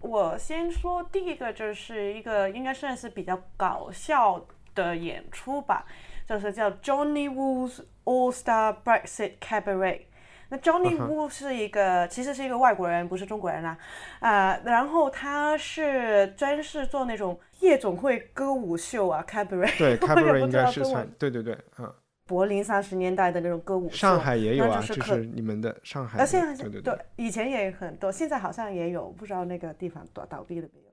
[0.00, 4.42] 我先说第一个，就是一个应该算是比较搞笑
[4.84, 5.84] 的演出吧，
[6.26, 10.02] 就是叫 Johnny Woo's All Star Brexit Cabaret。
[10.50, 13.76] 那 Johnny Woo 是一个，其实是一个外国人，不是中国人啦，
[14.20, 19.76] 啊，然后他是专是做那种夜总会歌舞秀啊，Cabaret。
[19.76, 21.92] 对，Cabaret 应该是算，对对对，嗯。
[22.26, 26.18] 柏林三十年代的那种歌舞，上海也有啊，就是你们的上海。
[26.18, 30.87] 啊，现在对对对，以前也很多，现在好像也有，不知道那个地方倒倒闭了没有。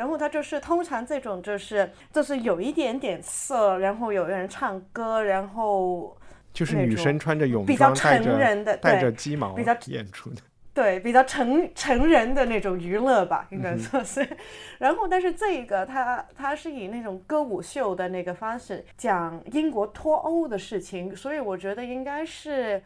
[0.00, 6.16] 然后他就是通常这种就是就是有一点点色，然后有人唱歌，然后
[6.54, 10.36] 就是女生穿着泳装，成人的带着鸡毛比较演出的。
[10.72, 14.26] 对，比较成成人的那种娱乐吧，应该说是。
[14.78, 22.82] 然后，但是这个他他是以那种歌舞秀的那个方式讲英国脱欧的事情，所以我觉得应该是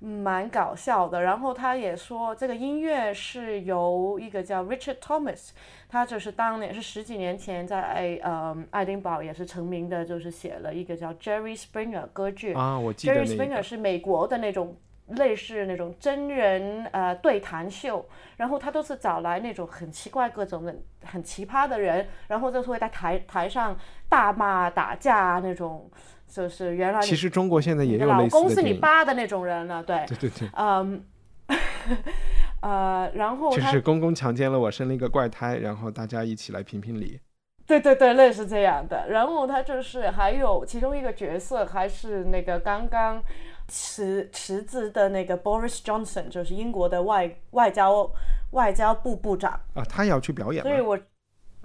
[0.00, 1.22] 蛮搞笑的。
[1.22, 5.50] 然后他也说，这个音乐是由一个叫 Richard Thomas，
[5.88, 14.76] 他就是当年是十几年前在呃爱丁堡也是成名的，就是写了一个叫 Jerry Springer 歌剧啊，我记得 Jerry Springer 是美国的那种。
[15.16, 23.76] 类似那种真人呃对谈秀，然后他都是找来那种很奇怪各种的很奇葩的人，然后就是会在台台上
[24.08, 25.90] 大骂打架那种，
[26.30, 30.06] 就是原来其实中国现在也有老公是你爸的那种人了，对。
[30.06, 31.04] 对对对，嗯，
[32.62, 37.20] 呃，然后就是公公强奸了我，生了一个怪胎，然后大家一起来评评理，
[37.66, 43.22] 对对对，类似这样的，然后他就是还有其中一个角色还是那个刚刚。
[43.72, 48.10] 辞辞职的那个 Boris Johnson 就是英国的外外交
[48.50, 49.52] 外交部部长。
[49.74, 50.60] 啊，他也要去表演。
[50.64, 50.98] 所以我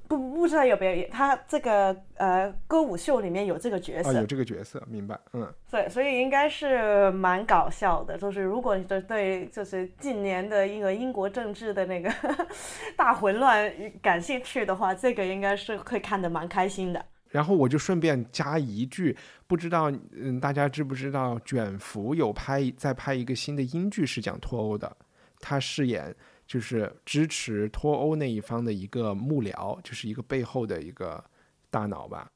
[0.07, 5.19] 不不知道有没有，他这个呃歌舞秀里面有这个角色，有这个角色，明白？
[5.33, 8.17] 嗯，对，所以应该是蛮搞笑的。
[8.17, 12.11] 就是如果你对对就是近年的一个英国政治的那个
[12.95, 17.03] 大混乱感兴趣的话，这个应该是会看得蛮开心的。
[17.29, 24.95] 然后我就顺便加一句，不知道嗯大家知不知道，卷福有拍在拍一个新的英剧，是讲脱欧的。
[25.41, 26.15] 他饰演
[26.45, 31.23] 就是支持脱欧那一方的一个幕僚，就是一个背后的一个
[31.69, 32.27] 大脑吧。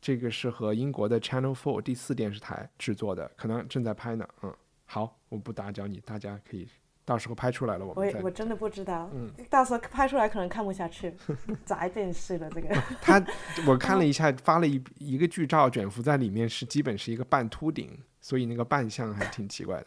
[0.00, 4.28] 这个是和英国的 Channel Four 第四电视台制作的，可能正在拍呢。
[4.42, 4.54] 嗯，
[4.84, 6.68] 好，我不打搅你，大家可以。
[7.04, 11.14] 到时候拍出来了，我我我真的不知道，嗯，到时候拍出来可能看不下去，
[11.64, 12.68] 砸电视了这个。
[13.00, 13.24] 他
[13.64, 19.86] 我看了一下，发了一一个剧照，卷福在里面是基本是一个半秃顶，所以那个扮相还挺奇怪的。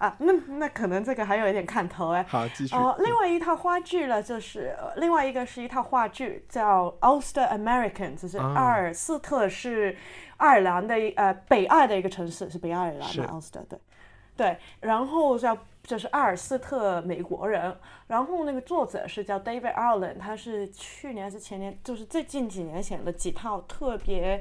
[0.00, 2.24] 啊，那那可能这个还有一点看头哎。
[2.26, 2.74] 好，继续。
[2.74, 9.94] 哦，另外一套话剧了，就是另外一个是一套话剧叫《Ulster American》，就是阿尔斯特是
[10.38, 13.78] 爱尔兰的呃北爱的一个城市，是北爱尔兰的 Ulster，对
[14.36, 15.56] 对，然后叫。
[15.82, 17.74] 就是阿尔斯特美国人，
[18.06, 24.40] 然后那个作者是叫 David Allen，他是去年还是前年，就是最近几年写了几套特别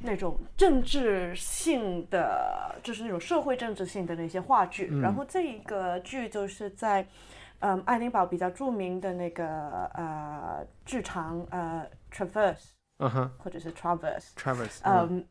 [0.00, 4.86] 那种政治性的，就是那种社会政治性的那些话剧。
[5.00, 7.04] 然后这一个剧就是在
[7.60, 15.26] 嗯爱丁堡比较著名的那个呃剧场呃 Traverse，嗯哼，或者是 Traverse，Traverse，嗯，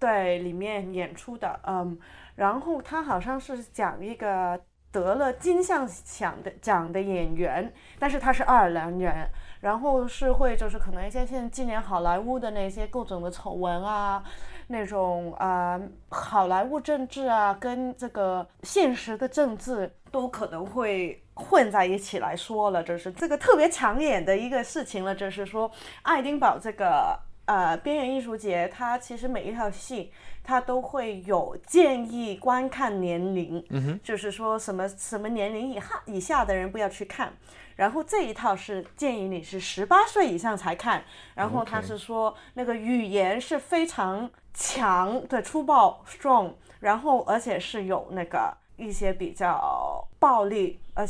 [0.00, 1.96] 对，里面演出的，嗯，
[2.34, 4.60] 然后他好像是讲一个。
[4.92, 9.24] 得了金像奖的奖的演员，但是他是爱尔兰人，
[9.60, 14.20] 然后是会就是可能一些现在今年好莱坞的那些各种的丑闻啊，
[14.66, 25.70] 那种啊好莱坞政治啊，跟这个现实的政治都可能会混在一起来说了，就是这个特别抢眼的一个事情了，就是说
[26.02, 27.16] 爱丁堡这个。
[27.50, 30.12] 呃边缘艺术节，它其实每一套戏
[30.44, 37.32] 它都会有建议观看年龄，嗯哼，就是说什么什么年龄以下以下的人不要去看。
[37.74, 41.02] 然后这一套是建议你是十八岁以上才看，
[41.34, 51.04] 然后他是说那个语言是非常强的粗暴 strong，然后而且是有那个一些比较暴力，呃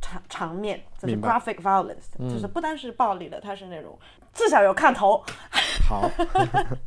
[0.00, 3.98] 场场面，就是 graphic violence，、就是不单是暴力的，它是那种
[4.36, 5.24] 至少有看头。
[5.88, 6.08] 好，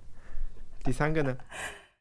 [0.84, 1.36] 第三个呢？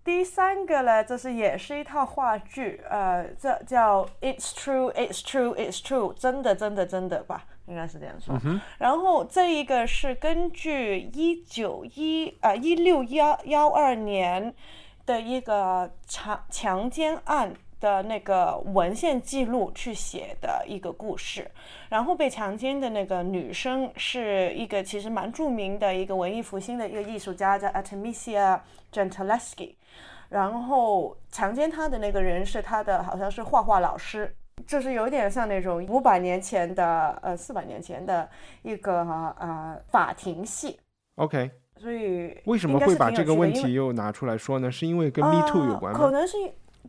[0.05, 8.34] 第三个呢，就是也是一套话剧，呃，这叫 It's True, It's True, It's True，真的真的真的吧，应该是这样说。
[8.78, 14.55] 然后这一个是根据一九一呃一六幺幺二年
[15.05, 21.51] 的一个强强奸案的那个文献记录去写的一个故事。
[21.89, 28.61] 然后被强奸的那个女生是一个其实蛮著名的一个文艺复兴的一个艺术家，叫 Artemisia
[28.93, 29.74] Gentileschi。
[30.29, 34.35] 然后强奸她的那个人是她的好像是画画老师，
[34.66, 38.29] 就是有点像那种五百年前的呃四百年前的
[38.62, 39.01] 一个
[39.39, 40.79] 呃法庭戏。
[41.14, 44.70] OK，所以为什么会把这个问题又拿出来说呢？
[44.70, 45.99] 是因为跟 Me Too 有关吗？
[45.99, 46.37] 呃可能是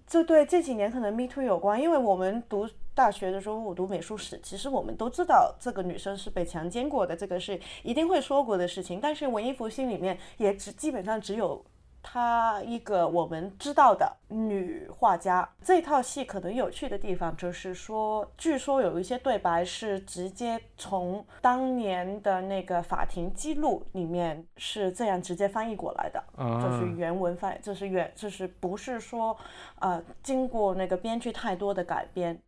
[0.08, 9.00] 这对这几年可能 Me Too 有关，因为我们读大学的时候，我读美术史，其实我们都知道这个女生是被强奸过的，这个是一定会说过的事情。
[9.02, 11.64] 但是文艺复兴里面也只基本上只有。
[12.02, 26.24] 她一个我们知道的女画家，这套戏可能有趣的地方就是说，据说有一些对白是直接从当年的那个法庭记录里面是这样直接翻译过来的。
[26.36, 29.38] 啊，就是原文翻，就是原，就是不是说，
[29.80, 32.42] 呃，经过那个编剧太多的改编，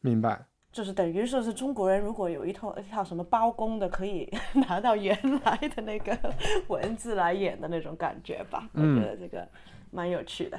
[0.00, 0.44] 明白。
[0.72, 4.26] 就是等于说是中国人如果有一套一套什么包公的，可以
[4.66, 5.14] 拿到原
[5.44, 6.18] 来的那个
[6.68, 8.66] 文字来演的那种感觉吧。
[8.72, 9.46] 嗯我觉得这个
[9.90, 10.58] 蛮有趣的。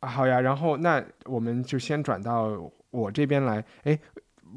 [0.00, 2.48] 啊好呀，然后那我们就先转到
[2.90, 3.64] 我这边来。
[3.84, 3.96] 哎，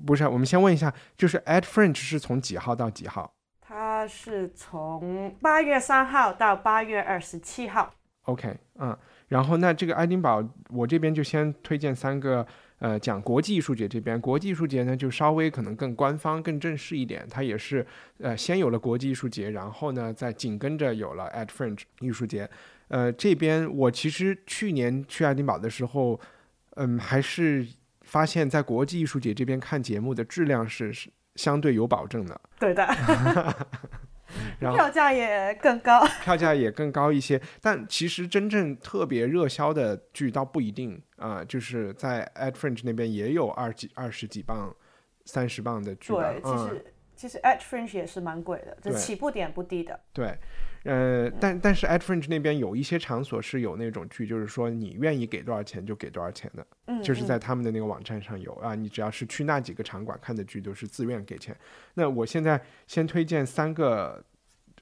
[0.07, 7.93] 不是，我们先问一下，就是 Ed French 是从几号到几号它是从八月三号到八月二十七号。
[8.23, 8.97] ？OK，嗯，
[9.27, 12.47] 然后那这个爱丁堡，我这边就先推荐三个。
[12.83, 17.25] 呃，讲国际艺术节这边，国际艺术节呢就稍微可能更官方、更正式一点。
[17.29, 17.85] 它也是
[18.17, 22.49] 呃先有了国际艺术节，然后呢再紧跟着有了 At Fringe 艺术节。
[22.89, 26.19] 呃，这边我其实去年去爱丁堡的时候，
[26.75, 27.65] 嗯，还是
[28.01, 32.85] 发现，在国际艺术节这边看节目的质量是是相对有保证的，对的，
[34.59, 36.05] 然后票价也更高。
[36.23, 37.41] 票价也更高一些。
[37.61, 44.75] 但其实真正特别热销的剧倒不一定啊、就是在 Ad Fringe 那边也有二几二十几磅、
[45.25, 46.41] 三十磅的剧吧对，。
[46.41, 49.97] 其嗯，实、其实 Ad Fringe 也是蛮贵的，这对起步点不低的。
[50.11, 50.37] 对，
[50.83, 61.55] 呃，但但是 At Fringe 那边有一些场所是有那种剧，就是说你愿意给多少钱就给多少钱的，嗯，就是嗯在他们的那个网站上有啊，你只要是去那几个场馆看的剧都是自愿给钱。
[61.93, 64.21] 那我现在先推荐三个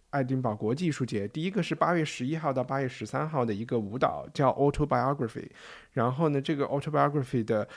[0.10, 5.49] 爱丁堡国际艺术节，第一个是八月十一号到八月十三号的一个舞蹈叫 Autobiography，
[5.93, 7.68] 然后呢，这个 Autobiography 的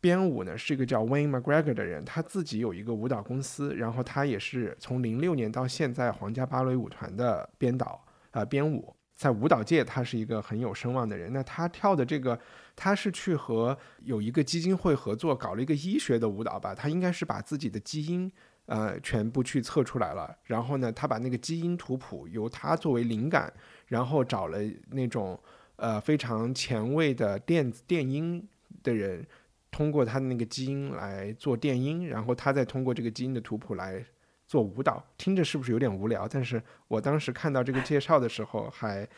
[0.00, 11.32] 编舞呢是一个叫 Wayne McGregor 的人，他自己有一个舞蹈公司，然后他也是从零六年到现在皇家芭蕾舞团的编导呃编舞，在舞蹈界他是一个很有声望的人。
[11.32, 12.38] 那他跳的这个，
[12.74, 18.32] 他是去和有一个基金会合作搞了一个医学的舞蹈吧，他应该是把自己的基因。
[18.66, 23.52] 呃，全部去测出来了，然后呢，他把那个基因图谱由他作为灵感，
[23.88, 24.58] 然后找了
[24.92, 25.36] 那种
[25.74, 28.46] 呃非常前卫的电子电音
[28.84, 29.26] 的人，
[29.70, 34.04] 通过他的那个基因来做电音，然后他再通过这个基因的图谱来
[34.46, 35.04] 做舞蹈。
[35.16, 36.26] 听着是不是有点无聊？
[36.28, 39.08] 但是我当时看到这个介绍的时候还，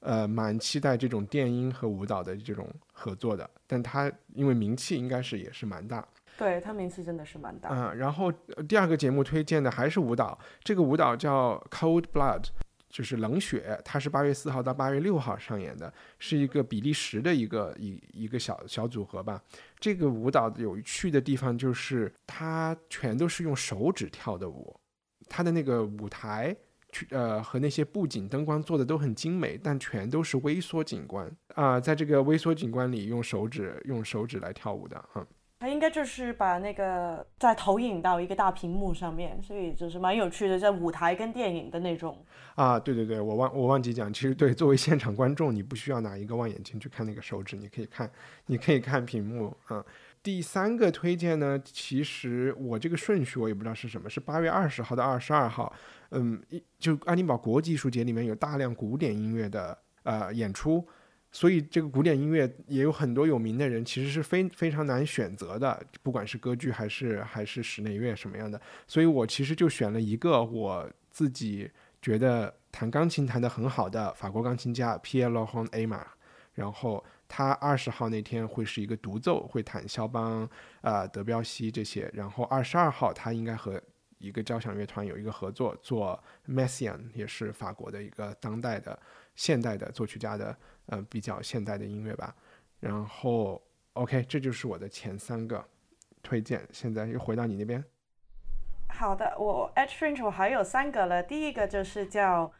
[0.00, 3.48] 呃蛮期待这种电音和舞蹈的这种合作的。
[3.66, 6.06] 但他因为名气应该是也是蛮大，
[6.38, 7.68] 对他名气真的是蛮大。
[7.70, 12.44] 嗯，然后呃第二个节目推荐的还是舞蹈，这个舞蹈叫 Cold Blood，
[12.88, 19.42] 就是冷血，它是八月四号到八月六号上演的，是一个比利时的一个一一个小小组合吧。
[19.78, 24.78] 这个舞蹈有趣的地方就是它全都是用手指跳的舞，
[25.28, 26.56] 它的那个舞台。
[26.90, 35.26] 去呃和那些布景灯光做的都很精美，但全都是微缩景观啊、在这个微缩景观里用手指用手指来跳舞的哈、
[35.60, 42.24] 他应该就是把那个再投影到一个大屏幕上面，所以就是蛮有趣的，在舞台跟电影的那种。
[42.54, 48.08] 啊，对对对，我忘我忘记讲，其实对，作为现场观众，你不需要拿一个望远镜去看那个手指，你可以看，
[48.46, 49.84] 你可以看屏幕啊。
[50.22, 55.72] 第三个推荐呢，其实我这个顺序我也不知道是什么，是八月二十号到二十二号，
[56.10, 56.40] 嗯，
[56.78, 60.86] 就爱丁堡国际艺术节里面有大量古典音乐的呃演出，
[61.30, 71.70] 所以这个古典音乐也有很多有名的人，其实是非非常难选择的，不管是歌剧还是还是室内乐什么样的，所以我其实就选了一个我自己
[72.00, 76.06] 觉得弹钢琴弹得很好的法国钢琴家 Pierre Laurent a m a
[76.54, 80.48] 然后他二十号那天会是一个独奏，会弹肖邦、
[80.80, 83.80] 呃德彪西这些，然后二十二号他应该和
[84.18, 88.98] 一个交响乐团有一个合作，做 Messian 也是法国的一个当代的
[89.36, 90.56] 现代的作曲家的
[90.88, 92.34] 呃比较现代的音乐吧。
[92.80, 93.62] 然后
[93.94, 95.64] OK，这就是我的前三个
[96.22, 96.66] 推荐。
[96.72, 97.82] 现在又回到你那边，
[98.88, 102.52] 好的，我 Edge Fringe 我还有三个了，第一个就是叫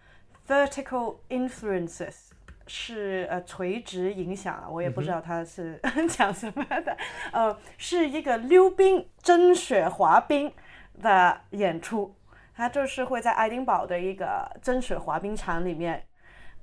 [0.46, 2.28] Vertical Influences。
[2.70, 6.94] 是呃垂直影响啊，我也不知道它是 讲什么的，
[7.32, 10.52] 呃，是一个溜冰真雪滑冰
[11.00, 12.14] 的演出，
[12.54, 16.04] 它就是会在爱丁堡的一个真雪滑冰场里面，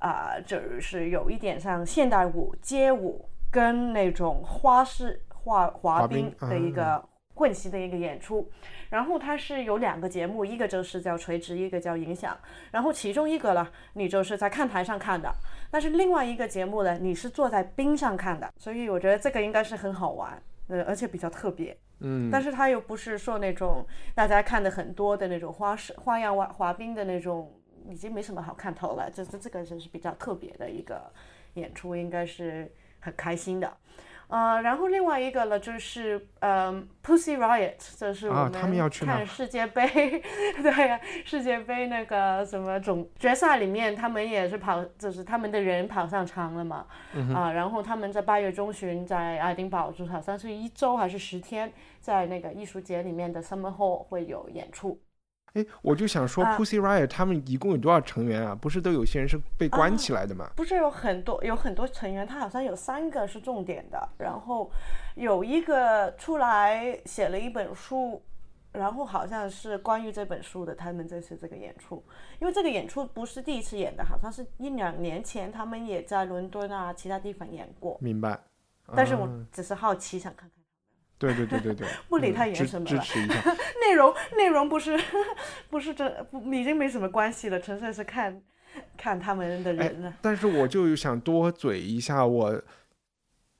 [0.05, 7.03] 啊、就是有一点像现代舞、街舞跟那种花式滑滑冰的一个
[7.33, 8.47] 混习的一个演出。
[8.91, 12.37] 然后它是有两个节目，一个就是叫垂直，一个叫影响。
[12.71, 15.33] 然后其中一个呢，你就是在看台上看的，
[15.71, 21.75] 但是另外一个节目呢，你是坐在冰上看的，所以我觉得这个应该是很好玩，呃，而且比较特别。
[22.01, 23.83] 嗯，但是它又不是说那种
[24.13, 27.51] 大家看的很多的那种花式花样滑滑冰的那种，
[27.89, 29.09] 已经没什么好看头了。
[29.09, 31.11] 这这这个就是比较特别的一个
[31.55, 33.77] 演出，应该是很开心的。
[34.27, 36.73] 呃，然后另外一个呢，就是呃
[37.03, 39.85] ，Pussy Riot，就是我们要去看世界杯，
[40.63, 46.87] 对呀、世界杯那个什么总决赛里面，他们也是跑，就是他们的人跑上场了嘛，
[47.35, 51.71] 啊，然后他们在八月中旬在爱丁堡，就好像是一周还是十天，
[52.01, 54.99] 在那个艺术节里面的 Summer Hall 会有演出。
[55.55, 58.53] 哎，我就想说啊，Pussy Riot 他们一共有多少成员啊？
[58.53, 60.51] 不是都有些人是被关起来的吗？
[60.53, 64.69] 不是有很多有很多成员，他好像有三个是重点的，然后
[65.15, 68.21] 有一个出来写了一本书，
[68.73, 72.03] 然后好像是关于这本书的，他们这次这个演出，
[72.39, 78.37] 因为这个演出不是第一次演的，好像是一两年前他们也在伦敦啊其他地方演过，明白。
[78.93, 80.64] 但是我啊只是好奇想看看。
[81.17, 83.35] 对对对对对，不 理他也支演什么了支持一下。
[83.81, 84.99] 内容内容不是
[85.69, 88.41] 不是这不已经没什么关系了，纯粹是看
[88.97, 92.61] 看他们的哎人了。，但是我就想多嘴一下，我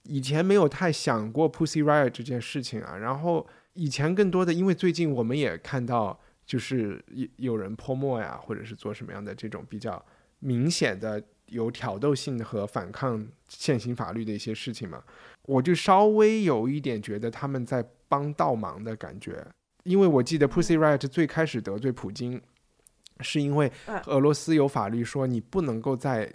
[0.03, 2.97] 以前没有太想过 Pussy Riot 这件事情啊。
[2.97, 10.03] 然后以前更多的，因为最近我们也看到，就是有有人泼墨呀，或者是做什么样的这种比较
[10.39, 15.03] 明显的有挑逗性和反抗现行法律的一些事情嘛，
[15.43, 19.45] 我就稍微有一点觉得他们在帮倒忙的感觉。
[19.83, 22.41] 因为我记得 Pussy Riot 最开始得罪普京，
[23.19, 26.33] 是因为嗯俄罗斯有法律说你不能够在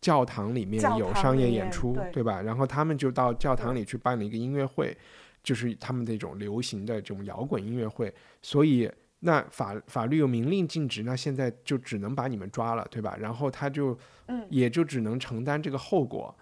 [0.00, 2.40] 教堂里面有商业演出，对对吧？
[2.42, 4.96] 然后他们就到教堂里去办了一个音乐会，
[5.42, 8.88] 就是他们那种流行的这种摇滚音乐会，所以
[9.20, 13.16] 那法法律又明令禁止，那现在就只能把你们抓了，对吧？
[13.18, 13.98] 然后他就
[14.28, 16.36] 嗯也就只能承担这个后果，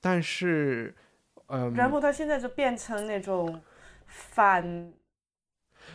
[0.00, 0.94] 但是，
[1.46, 3.60] 嗯，然后他现在就变成那种
[4.06, 4.92] 反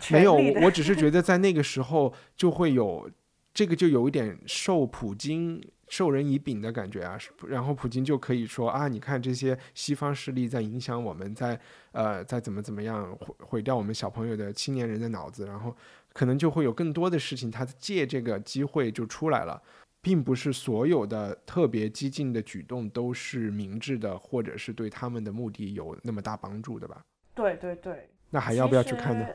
[0.09, 3.09] 没有，我只是觉得 在那个时候就会有
[3.53, 7.15] 这个，就有一点受普京授人以柄的感觉啊。
[7.47, 11.59] 然后普京就可以说啊，你看这些西方势力在影响我们，在
[11.91, 15.75] 呃在怎么怎么样毁毁掉我们小朋友的青年人的脑子，然后
[16.13, 19.61] 可能就会有更多的事情，他借这个机会就出来了。
[20.05, 27.01] 并不是所有的特别激进的举动都是明智的，或者是对他们的目的有那么大帮助的吧？
[27.33, 29.25] 对对对，那还要不要去看呢？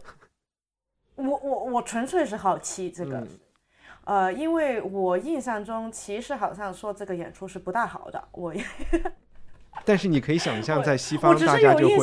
[1.14, 3.28] 我我我纯粹是好奇这个，嗯
[4.04, 8.62] 呃，因为我印象中其实好像说这个演出是不大好的，我也
[9.86, 11.94] 但是你可以想象，我在西方大家就会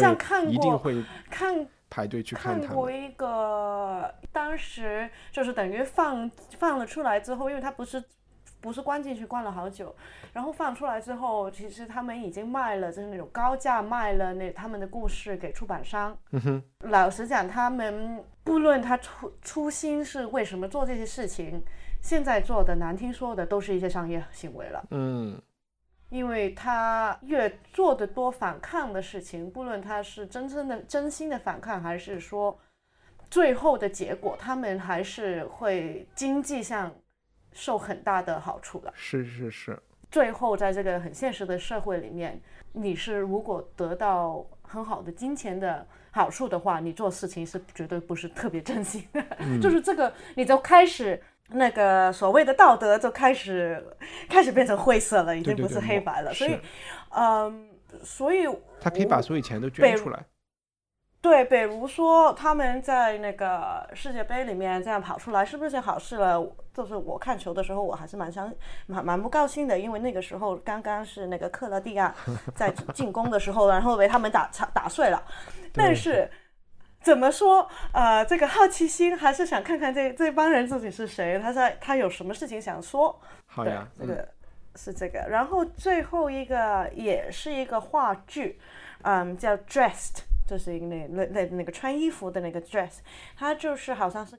[0.50, 2.68] 一定会看排队去看他。
[2.68, 8.04] 看过一个，当时就是等于放放了出来之后，因为他不是
[8.60, 9.96] 不是关进去关了好久，
[10.34, 16.18] 然后放出来之后，其实他们已经卖了，就是那种高价卖了那他们的故事给出版商。
[16.32, 21.64] 嗯哼，老实讲，他们不论他初初心是为什么做这些事情，
[22.02, 24.84] 现在做的难听说的都是一些商业行为了。
[24.90, 25.40] 嗯，
[26.10, 32.58] 因为他越做的多反抗的事情，不论他是真正的真心的反抗，还是说
[33.30, 36.94] 最后的结果，他们还是会经济上
[37.52, 38.94] 受很大的好处的。
[38.96, 39.78] 是是是，
[40.12, 42.40] 最后在这个很现实的社会里面，
[42.72, 49.24] 你是如果得到很好的金钱的好处的话，你做事情是绝对不是特别真心的，
[49.60, 51.22] 就是这个你就开始。
[51.50, 53.86] 那个所谓的道德就开始
[54.30, 56.34] 开始变成灰色了，已经不是黑白了。
[56.34, 56.60] 是所以，
[57.12, 57.70] 嗯，
[58.04, 58.48] 所以
[58.82, 60.26] 他可以把所有钱都捐出来。
[61.22, 66.40] 对，比如说他们在那个世界杯里面这样跑出来，是不是件好事了？
[66.72, 68.54] 就是我看球的时候，我还是蛮相
[68.86, 72.14] 蛮蛮不高兴的，因为那个时候刚刚是那个克罗地亚
[72.54, 75.24] 在进攻的时候，然后被他们打打打碎了。
[75.74, 76.30] 但是
[77.06, 77.70] 怎么说？
[77.92, 83.22] 呃，这个好奇心还是想看看这这帮人自己是谁，他在他有什么事情想说。
[83.48, 84.28] 对好呀，，嗯这个
[84.76, 85.20] 是这个。
[85.30, 88.60] 然后最后一个也是一个话剧，
[89.04, 92.98] 嗯，叫 Dressed，就是一个那那那那个穿衣服的那个 dress，
[93.38, 94.36] 它就是好像是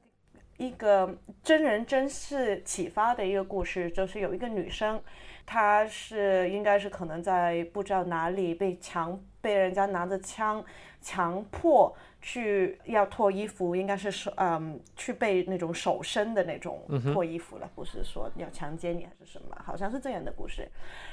[0.57, 5.01] 一个真人真事启发的一个故事，就是有一个女生，
[5.47, 10.65] 她是应该是可能在不知道哪里被强被人家拿着枪
[11.01, 20.69] 强迫去要脱衣服，应该是手嗯去被那种手伸的那种脱衣服了，不是说要强奸你还是什么，好像是这样的故事。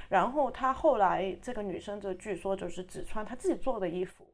[0.09, 4.25] 然后她后来这个女生就据说就是只穿她自己做的衣服。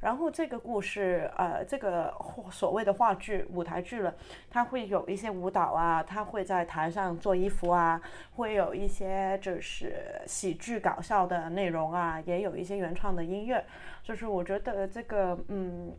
[0.00, 2.12] 然后这个故事，呃，这个
[2.50, 4.12] 所谓的话剧、舞台剧了，
[4.50, 8.00] 它会有一些舞蹈啊，它会在台上做衣服啊，
[8.32, 13.64] 会有一些就是喜剧搞笑的内容啊，也有一些原创的音乐，
[14.02, 15.94] 就是我觉得这个嗯，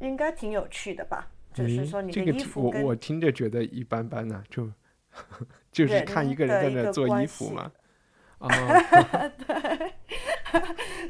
[0.00, 1.30] 应该挺有趣的吧。
[1.52, 4.70] 就是说你的这个听衣服跟我我听着觉得一般般呢，就
[5.72, 7.70] 就是看一个人在那做衣服嘛。
[8.40, 8.48] 啊，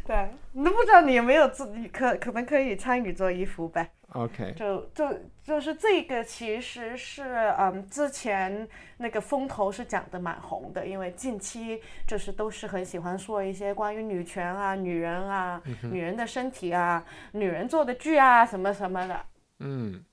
[0.04, 3.88] 对， 你都不知道你有没有做，你可可能可以参与做衣服呗。
[4.12, 5.06] OK，就就
[5.44, 7.22] 就是这个，其实是
[7.56, 19.20] 嗯，之前那个风头是讲的蛮红的，因为近期就是都是很喜欢说一些关于女权啊、女人啊、女人的身体啊、女人做的剧啊什么什么的。
[19.60, 20.04] 嗯，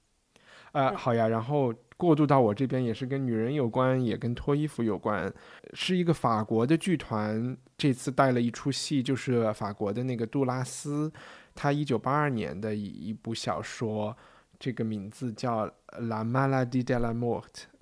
[0.73, 5.33] 呃，好呀，然后过渡到我这边也是跟女人有关，也跟脱衣服有关，
[5.73, 11.11] 是一个法国的剧团，这次带了一出戏，就是法国的那个杜拉斯，
[11.55, 14.15] 他一九八二年的一一部小说，
[14.59, 15.67] 这个名字叫
[15.97, 17.41] 《La maladie de la mort》，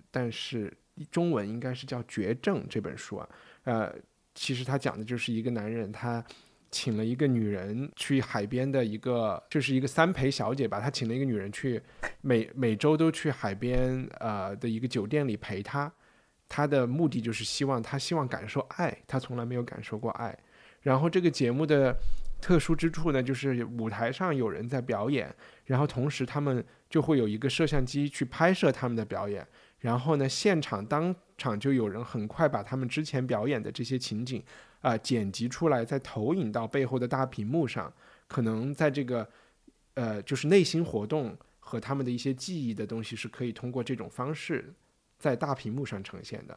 [0.10, 0.76] 但是
[1.12, 3.30] 中文应该是叫《绝症》这本书啊，
[3.66, 3.94] 呃，
[4.34, 6.26] 其实他讲的就是一个男人他。
[6.76, 11.82] 请了一个女人去海边的一个，就是一个三陪小姐吧，他请了一个女人去
[12.20, 15.90] 每每周都去海边呃的一个酒店里陪他，
[16.50, 20.38] 他的目的就是希望他希望感受爱，他从来没有感受过爱。
[20.82, 21.96] 然后这个节目的
[22.42, 25.34] 特殊之处呢，就是舞台上有人在表演，
[25.68, 29.48] 然后同时他们就会有一个摄像机去拍摄他们的表演，
[29.80, 34.44] 然后呢，现场当场就有人很快把他们之前表演的这些情景
[34.86, 37.92] 啊、剪辑出来，再投影到背后的大屏幕上，
[38.28, 39.28] 可能在这个
[39.96, 44.72] 呃就是内心活动和他们的一些记忆的东西是可以通过这种方式
[45.18, 46.56] 在大屏幕上呈现的。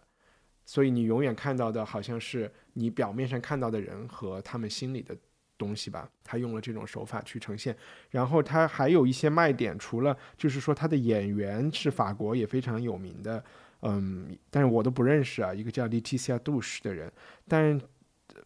[0.67, 5.17] 所以你永远看到的好像是你表面上看到的人和他们心里的
[5.57, 6.07] 东西吧。
[6.23, 7.75] 他用了这种手法去呈现，
[8.11, 13.43] 然后他还有一些卖点，除了就是说他的演员是法国也非常有名的，
[13.81, 17.11] 嗯，但是我都不认识啊，一个叫 Leticia d u c h 的人，
[17.49, 17.81] 但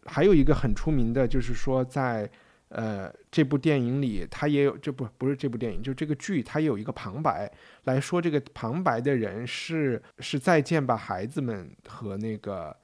[0.05, 2.29] 还有一个很出名的，就是说在
[2.69, 7.51] 呃这部电影里，他也有这不不是这部电影，就这个剧，它也有一个旁白
[7.83, 12.75] 来说，这个旁白的人是是再见吧孩子们和那个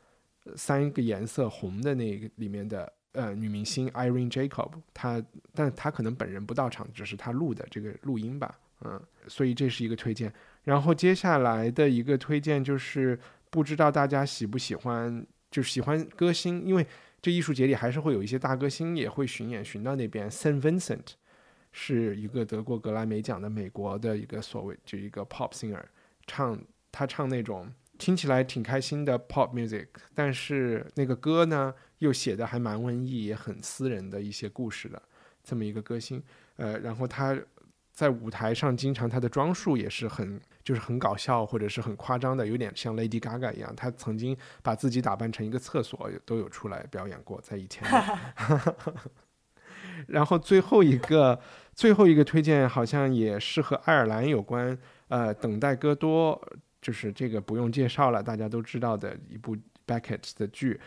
[0.55, 10.32] 三个颜色红的那个里面的呃女明星 Irene Jacob，她但她可能本人不到场，只是她录的这个录音吧，嗯，所以这是一个推荐。
[10.64, 16.85] 然后接下来的一个推荐就是，不知道大家喜不喜欢，就是喜欢歌星，因为
[17.21, 20.29] 这艺术节里还是会有一些大歌星也会巡演巡到那边。
[20.29, 21.05] Saint Vincent
[21.71, 25.83] 是一个得过格莱美奖的美国的一个所谓就一个 pop singer，
[26.25, 26.59] 唱
[26.91, 35.01] 他唱那种听起来挺开心的 pop music，但是那个歌呢又写的还蛮文艺，也很私人的一些故事的
[35.43, 36.23] 这么一个歌星。
[36.55, 37.37] 呃，然后他
[37.99, 43.75] 在舞台上经常他的装束也是很就是很搞笑或者是很夸张的，有点像 Lady Gaga 一样。
[43.75, 48.73] 他曾经把自己打扮成一个厕所都有出来表演过，在以前的。
[50.07, 51.37] 然后最后一个
[51.73, 54.77] 最后一个推荐好像也是和爱尔兰有关，
[55.09, 56.41] 呃，等待戈多
[56.81, 60.79] 就是这个不用介绍了，大家都知道的一部 Beckett 的剧。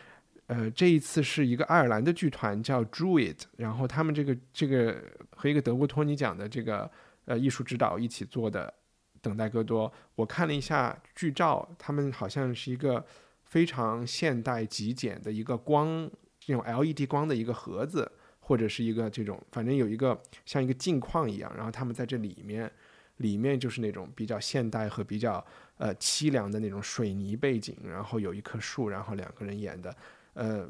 [0.46, 5.02] 呃，这一次是一个爱尔兰的剧团叫 Druid，然后他们这个这个
[5.34, 6.90] 和一个德国托尼奖的这个
[7.24, 8.72] 呃艺术指导一起做的
[9.22, 13.04] 《等待戈多》，我看了一下剧照，他们好像是一个
[13.44, 22.70] 非常现代极简的一个光这种 LED 光的一个盒子，或或者是一个这种，反正有一个像一个镜框一样，然后他们在这里面，
[23.16, 25.42] 里面就是那种比较现代和比较
[25.78, 29.96] 呃凄凉的那种水泥背景，然后有一棵树，然后两个人演的，
[30.34, 30.68] 呃，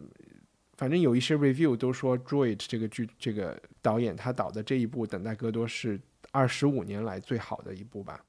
[0.75, 6.01] 反正有一些 review 都说 Droid 这个剧这个导演他导的这一部《等待戈多》是
[6.31, 8.25] 二十五年来最好的一部吧。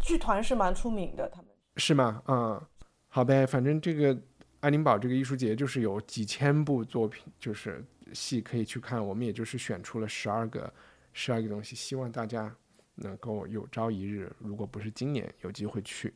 [0.00, 2.22] 剧团是蛮出名的，他们是吗？
[2.26, 2.62] 嗯，
[3.08, 4.16] 好呗，反正这个
[4.60, 9.04] 爱丁堡这个艺术节就是有几千部作品，就是戏可以去看。
[9.04, 10.72] 我们也就是选出了十二个，
[11.12, 12.54] 十二个东西，希望大家
[12.94, 16.12] 能够有朝一日，如果不是今年，有机会去。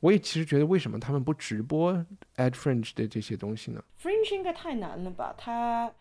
[0.00, 1.92] 我也其实觉得，为什么他们不直播
[2.36, 5.34] Ad Fringe 的这些东西呢？Fringe 应该太难了吧？
[5.36, 5.92] 他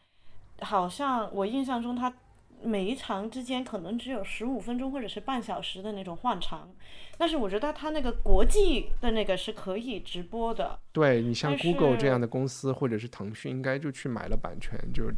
[0.61, 2.13] 好像我印象中，他
[2.61, 6.69] 每一场之间可能只有十五分钟或者是半小时的那种换场，
[7.17, 10.79] 但是我觉得他那个国际的那个是可以直播的。
[10.91, 15.11] 对你像 Google 这样的公司，或者是腾讯，应该就去买了版权，就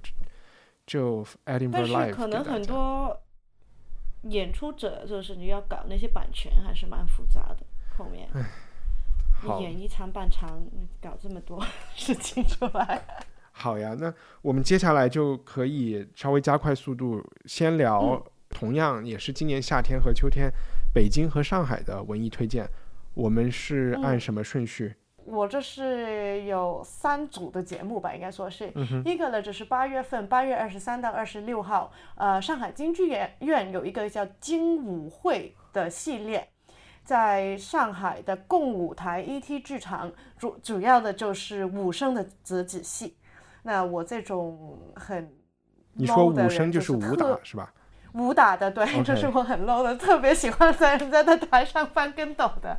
[0.87, 3.21] 就 Edinburgh 但 Live 是可能很多
[4.23, 7.65] 演出者就是你要搞那些版权，还是蛮复杂的。
[7.97, 8.27] 后面
[9.59, 10.61] 演一场半场，
[11.01, 11.63] 搞这么多
[11.95, 13.01] 事情出来。
[13.51, 20.51] 好呀，那我们接下来就可以稍微加快速度，先聊嗯同样也是今年夏天和秋天
[20.93, 22.67] 北京和上海的文艺推荐。
[23.13, 24.95] 我们是按嗯什么顺序？
[25.23, 36.49] 我这是有三组的节目吧，应该说是、嗯一个呢，就是八月份八月二十三到二十六号，呃，上海京剧院院有一个叫京舞会的系列，
[37.03, 43.17] 在上海的共舞台 ET 剧场，主主要的就是武生的折子戏。
[43.63, 45.31] 那我这种很
[45.93, 47.73] 你说武生人就是武打是吧？
[48.13, 52.77] 武打的，对这是我很 low 的，特别喜欢在人家的台上翻跟斗的，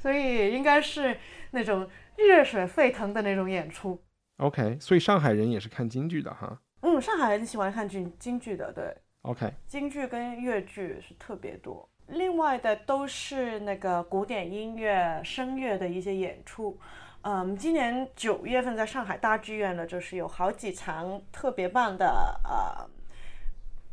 [0.00, 1.16] 所以应该是
[1.52, 4.02] 那种热血沸腾的那种演出。
[4.38, 6.60] OK，所以上海人也是看京剧的哈。
[6.80, 8.92] 嗯，上海人喜欢看京京剧的，对
[9.22, 11.88] ，OK，京剧跟粤剧是特别多。
[12.12, 16.78] 另外的都是那个古典音乐、声乐的一些演出。
[17.22, 22.86] 嗯，今年九月份在上海大剧院呢，就是有好几场特别棒的呃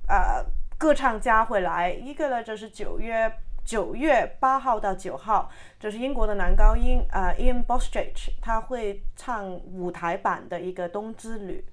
[0.07, 0.45] 呃
[0.77, 1.91] 歌唱家会来。
[1.91, 3.31] 一个呢就是九月
[3.63, 5.49] 九月八号到九号，
[5.79, 11.63] 就是英国的男高音呃 Ian Bostridge，他会唱舞台版的一个《冬之旅》。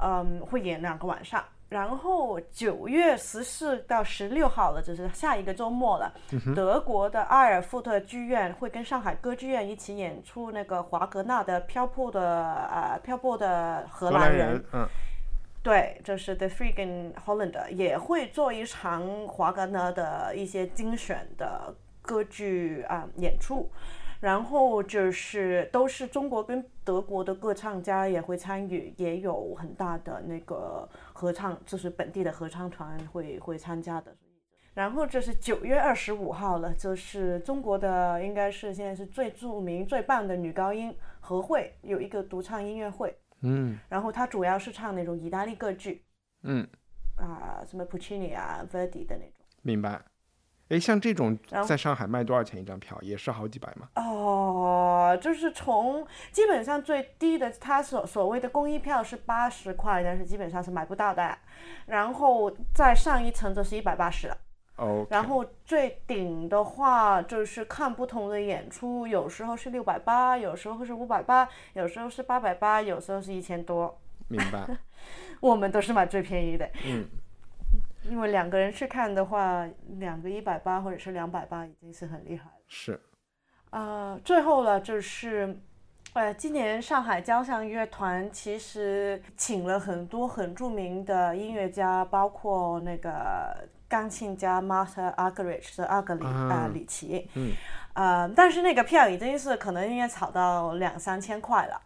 [0.00, 1.42] 嗯，会演两个晚上。
[1.68, 6.12] 然后九月十四到十六号了，就是下一个周末了。
[6.54, 14.88] 德国的阿尔富特剧院会跟上海歌剧院一起演出那个华格纳的《漂泊的呃漂泊的荷荷兰人》兰人，嗯。
[15.60, 23.70] 对，就是 The Freaking Hollander 也会做一场华格纳的一些精选的歌剧啊、演出，
[24.20, 34.16] 然后就是都是中国跟德国的歌唱家也会参与，也有很大的那个合唱，就是本地的合唱团会会参加的。
[34.72, 43.14] 然后这是九月二十五号了，就是中国的应该是现在是最著名、最棒的女高音何慧有一个独唱音乐会。
[43.42, 46.02] 嗯然后她主要是唱那种意大利歌剧
[46.44, 46.66] 嗯，
[47.16, 49.44] 啊，什么 Puccini 啊、Verdi 的那种。
[49.60, 50.00] 明白。
[50.68, 52.98] 哎，像这种在上海卖多少钱一张票？
[53.00, 53.88] 也是好几百吗？
[53.96, 61.38] 哦，就是从基本上最低的，他所所谓的公益票是八十块，但是基本上是买不到的。
[61.86, 64.36] 然后再上一层就是一百八十了。
[64.76, 73.98] 哦，然后最顶的话就是看不同的演出，有时候是六百八，有时候是五百八，有时候是八百八，有时候是一千多。
[74.28, 74.66] 明白。
[75.40, 76.68] 我们都是买最便宜的。
[76.84, 77.08] 嗯，
[78.04, 79.66] 因为两个人去看的话，
[79.98, 82.56] 两个一百八或者是两百八已经是很厉害了。
[82.66, 83.00] 是。
[83.70, 85.58] 呃，最后了就是，
[86.14, 97.52] 呃，今年上海交响乐团其实请了很多很著名的音乐家，包括那个钢琴家 Martha Argerich 的阿格里啊、啊里奇，嗯，
[97.92, 101.80] 呃，但是那个票已经是可能应该炒到两三千块了，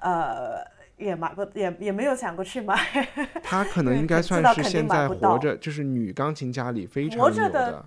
[0.00, 0.75] 呃。
[0.96, 2.76] 也买不也也没有想过去买，
[3.42, 7.86] 他可能应该算是现在活着，就是女钢琴家里非常牛活着的的，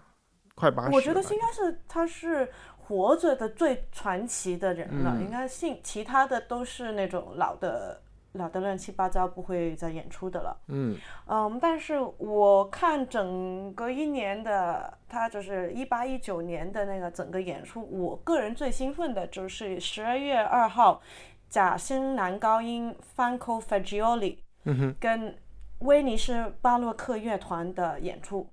[0.56, 0.94] 快八十。
[0.94, 8.02] 我觉得应该是他是活着的最传奇的人了，嗯应该信其他的都是那种老的
[8.34, 10.56] 老的乱七八糟不会再演出的了。
[10.68, 10.96] 嗯
[11.28, 21.02] 嗯，但是我看整个一年的，他就是一八一九年的那个整个演出，我个人最兴奋的就是十二月二号，
[21.50, 25.36] 贾森男高音 Franco Fagioli 嗯哼跟
[25.80, 28.48] 威尼斯巴洛克乐团的演出。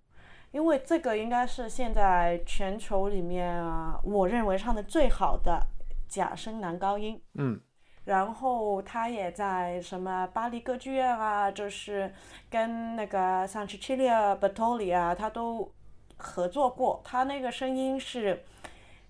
[0.52, 5.60] 因为这个应该是现在全球里面啊，我认为唱的最好的
[6.08, 7.20] 假声男高音。
[7.34, 7.60] 嗯
[8.04, 12.14] 然后他也在什么巴黎歌剧院啊，就是
[12.48, 15.70] 跟那个像 Cecilia Bartoli 啊，他都
[16.16, 17.02] 合作过。
[17.04, 18.44] 他那个声音是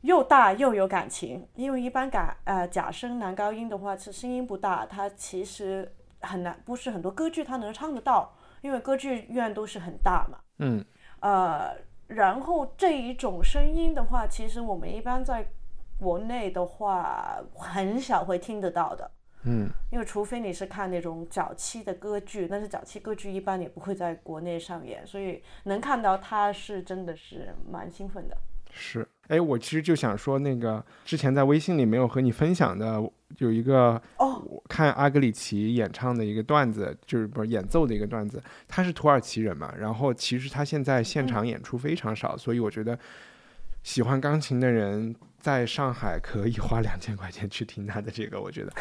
[0.07, 10.39] 又大又有感情，因为一般假呃假声男高音的话，是声音不大，他其实很难，不是很多歌剧他能唱得到，因为歌剧院都是很大嘛。
[10.61, 10.85] 嗯
[11.19, 11.77] 呃，
[12.07, 15.45] 然后这一种声音的话，其实我们一般在
[15.99, 19.11] 国内的话很少会听得到的，
[19.43, 28.37] 嗯因为除非你是看那种早期的歌剧，但是早期歌剧一般也不会在国内上演，所以能看到他是真的是蛮兴奋的。
[28.77, 29.07] 是。
[29.29, 33.03] 哎，我其实就想说，那个之前在微信里没有和你分享的，
[33.39, 38.41] 有一个哦，我看阿格里奇演唱的一个段子，就是不是演奏的一个段子。
[38.69, 42.97] 他是土耳其人嘛，然后其实他现在现场演出非常少，所以我觉得
[43.83, 48.73] 喜欢钢琴的人在上海可以花两千块钱去听他的这个，我觉得。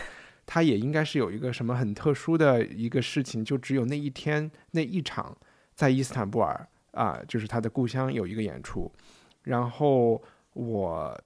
[0.48, 5.36] 他也应该是有一个什么很特殊的一个事情，就只有那一天那一场，
[5.74, 8.91] 在伊斯坦布尔啊，就是他的故乡有一个演出，
[9.46, 10.22] 然后
[10.54, 11.20] 我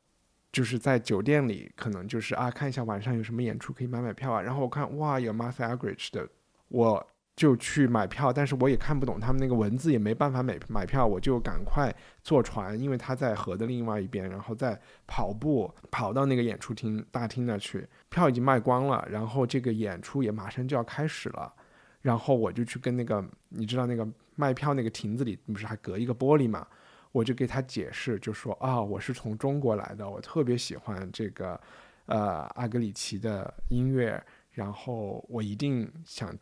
[0.51, 6.30] 就是在酒店里，可能就是啊看一下晚上有什么演出可以买买票啊，然后我看哇有 Martha Argerich 的，
[6.70, 7.05] 我
[7.36, 21.53] 就去买票，但是我也看不懂他们那个文字，也没办法买买票，我就赶快坐船，因为他在河的另外一边，然后再跑步跑到那个演出厅大厅那去，票已经卖光了，然后这个演出也马上就要开始了，
[22.01, 24.05] 然后我就去跟那个你知道那个
[24.36, 26.67] 卖票那个亭子里不是还隔一个玻璃嘛，
[27.12, 31.60] 我就给他解释，就说啊我是从中国来的，我特别喜欢这个
[32.05, 36.36] 呃阿格里奇的音乐，然后我一定想。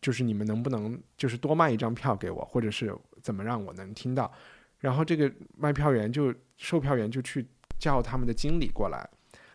[0.00, 2.92] 就是你们能不能就是多卖一张票给我，或者是
[3.22, 4.28] 怎么让我能听到？
[4.80, 7.46] 然后这个卖票员就售票员就去
[7.78, 9.08] 叫他们的经理过来，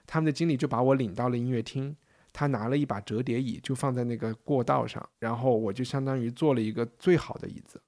[0.06, 1.94] 他们的经理就把我领到了音乐厅，
[2.32, 7.82] 他拿了一把折叠椅就放在那个过道上，然后我就相当于坐了一个最好的椅子，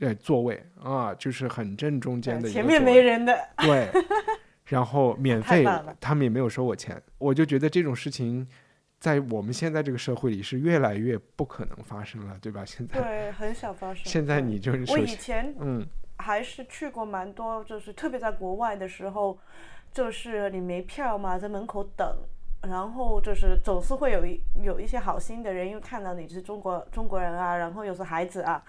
[0.00, 3.88] 呃座位啊，就是很正中间的一个前面没人的，对，
[4.64, 5.64] 然后 免费
[6.00, 8.46] 他们也没有收我钱，我就觉得这种事情。
[8.98, 12.64] 在我们现在这个社会里是越来越不可能发生了，对吧？
[12.64, 14.02] 现在对，很少发生。
[14.06, 15.86] 现在你就是我，以前嗯，
[16.16, 19.38] 还是去过蛮多，就是特别在国外的时候，
[19.92, 22.16] 就是你没票嘛，在门口等，
[22.68, 28.62] 然后就是总是会有一有一些好心的人，因为看到你是中国中国人啊，然后又是孩子啊，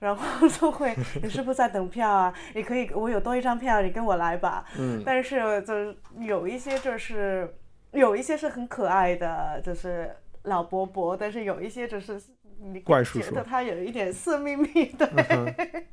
[0.00, 2.34] 然后就会你是不是在等票啊？
[2.54, 4.64] 你可以，我有多一张票，你跟我来吧。
[4.78, 7.54] 嗯，但是就是有一些就是
[7.92, 10.10] 有一些是很可爱的，就是
[10.42, 12.20] 老伯伯，但是有一些就是
[12.60, 15.08] 你觉得他有一点色眯眯的。
[15.30, 15.54] 嗯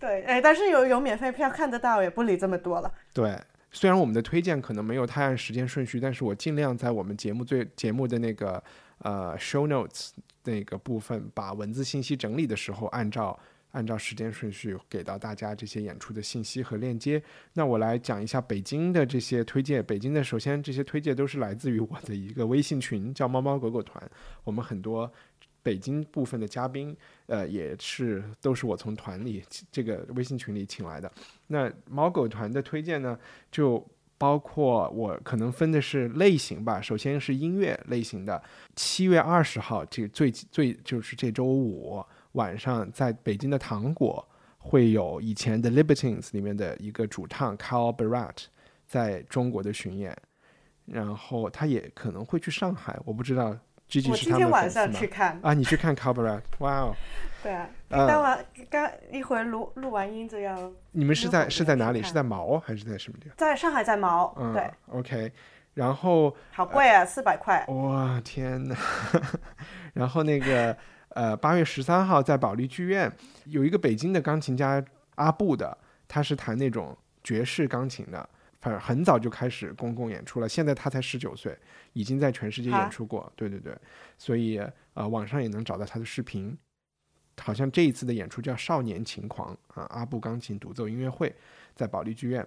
[0.00, 2.92] 对，哎，但是有有免费票看得到，也不理这么多了。
[3.12, 3.36] 对。
[3.72, 8.62] 虽然我们的推荐可能没有太按时间顺序，但是我尽量在我们节目最节目的那个
[8.98, 10.10] 呃 show notes
[10.44, 13.38] 那个部分，把文字信息整理的时候，按照
[13.72, 17.22] 按照时间顺序给到大家这些演出的信息和链接。
[17.52, 19.84] 那我来讲一下北京的这些推荐。
[19.84, 24.02] 北京的首先这些推荐都是来自于我的一个微信群，叫猫猫狗狗团。
[24.42, 25.10] 我们很多
[25.62, 26.96] 北京部分的嘉宾，
[27.26, 31.10] 呃，也是都是我从团里这个微信群里请来的。
[31.48, 33.18] 那猫狗团的推荐呢，
[33.50, 33.86] 就
[34.16, 36.80] 包括我可能分的是类型吧。
[36.80, 38.42] 首先是音乐类型的，
[38.74, 44.26] 七月二十号这最最就是这周五晚上，在北京的糖果
[44.58, 48.36] 会有以前的 Libertines 里面的一个主唱 Carl Barat
[48.86, 50.16] 在中国的巡演，
[50.86, 53.56] 然后他也可能会去上海，我不知道。
[53.90, 56.96] G G 我今是他们的天晚上去看，啊，你去看 Barat，哇哦！
[57.42, 62.02] 对啊，呃刚完刚一会儿录录完音就要你们是在是在哪里？
[62.02, 63.34] 是在毛还是在什么地方？
[63.36, 65.32] 在上海在毛，嗯，对，，OK。
[65.74, 67.64] 然后好贵啊，四百块。
[67.68, 68.76] 哇天呐，
[69.94, 70.76] 然后那个
[71.10, 73.10] 呃，八月十三号在保利剧院
[73.46, 74.82] 有一个北京的钢琴家
[75.14, 75.76] 阿布的，
[76.06, 78.28] 他是弹那种爵士钢琴的，
[78.60, 81.56] 反正很早就开始公共演出了，现在他才十九岁，
[81.92, 83.76] 已经在全世界啊演出过，对对对，
[84.18, 84.60] 所以
[84.94, 86.56] 呃网上也能找到他的视频。
[87.40, 91.34] 好像这一次的演出叫《少年情狂》啊，阿布钢琴独奏音乐会，
[91.74, 92.46] 在保利剧院。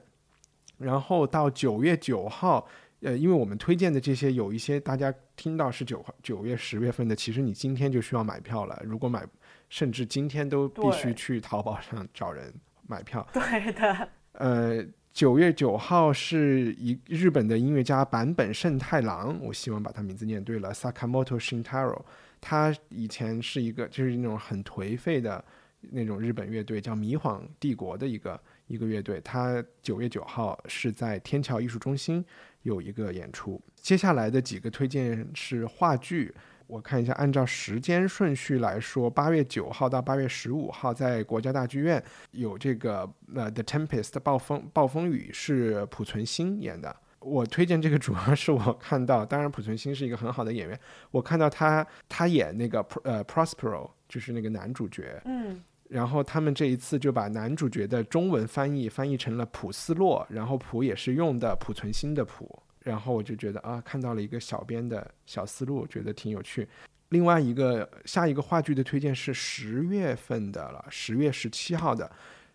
[0.78, 2.68] 然后到九月九号，
[3.02, 8.80] 呃，因为我们推荐的这些有一些大家听到是九号九月十月份的，其实你今天就需要买票了。
[8.86, 9.26] 如果买，
[9.68, 12.54] 甚至今天都必须去淘宝上找人
[12.86, 13.28] 买票。
[13.34, 22.02] 对的，呃，九月九号是一日本的音乐家坂本慎太郎，我希望把他名字念对了，Sakamoto Shintaro。
[22.42, 25.46] 他以前是一个就是那种很颓废的
[25.92, 29.22] 那种日本乐队，叫迷晃帝国的一个一个乐队。
[29.22, 32.26] 他九月九号是在天桥艺术中心
[32.64, 33.62] 有一个演出。
[33.76, 36.34] 接下来的几个推荐是话剧，
[36.74, 46.96] 我看一下，按照时间顺序来说，八月九号到八月十五号在国家大剧院有这个呃《The Tempest》暴风暴风雨是濮存昕演的。
[47.20, 50.80] 我推荐这个主要是我看到，当然濮存昕是一个很好的演员，
[51.12, 66.68] 我看到他他演那个呃 Prospero 就是那个男主角，嗯，然后他们这一次就把男主角的中文翻译翻译成了普斯洛，然后普也是用的濮存昕的普，然后我就觉得啊，看到了一个小编的小思路，觉得挺有趣。
[67.10, 72.12] 另外一个下一个话剧的推荐是十月份的了，十月十七号的，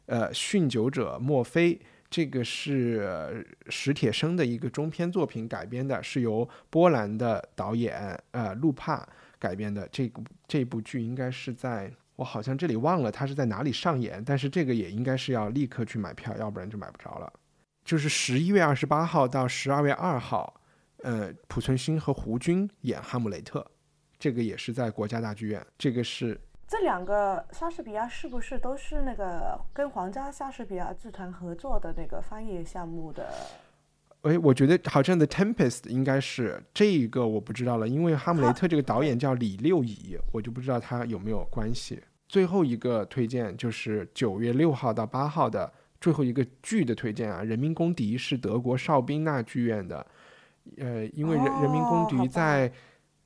[0.06, 9.08] 呃，酗酒者墨菲，这个是史铁生的一个中篇作品改编的，是由波兰的导演呃路帕
[9.38, 9.88] 改编的。
[9.92, 17.32] 这部这部剧应该是在我好像这里忘了它是在哪里上演，但是这个也应该是要立刻去买票，要不然就买不着了。
[17.89, 20.61] 就是十一月二十八号到十二月二号，
[20.99, 23.61] 呃，濮存昕和胡军演《哈姆雷特》，
[24.18, 25.66] 这个也是在国家大剧院。
[25.78, 33.26] 这个是这两个莎士比亚是不是都是那个跟皇家莎士比亚剧团合作的那个翻译项目的？
[34.20, 42.03] 哎，我觉得好像《The Tempest》应该是这一个，我不知道了，因为《哈姆雷特》这个导演叫李六乙，我就不知道他有没有关系。
[42.28, 50.07] 最后一个推荐就是九月六号到八号的最后一个剧的推荐啊，《人民公敌》是德国邵宾纳剧院的，
[50.76, 52.72] 呃，因为人《人民公敌在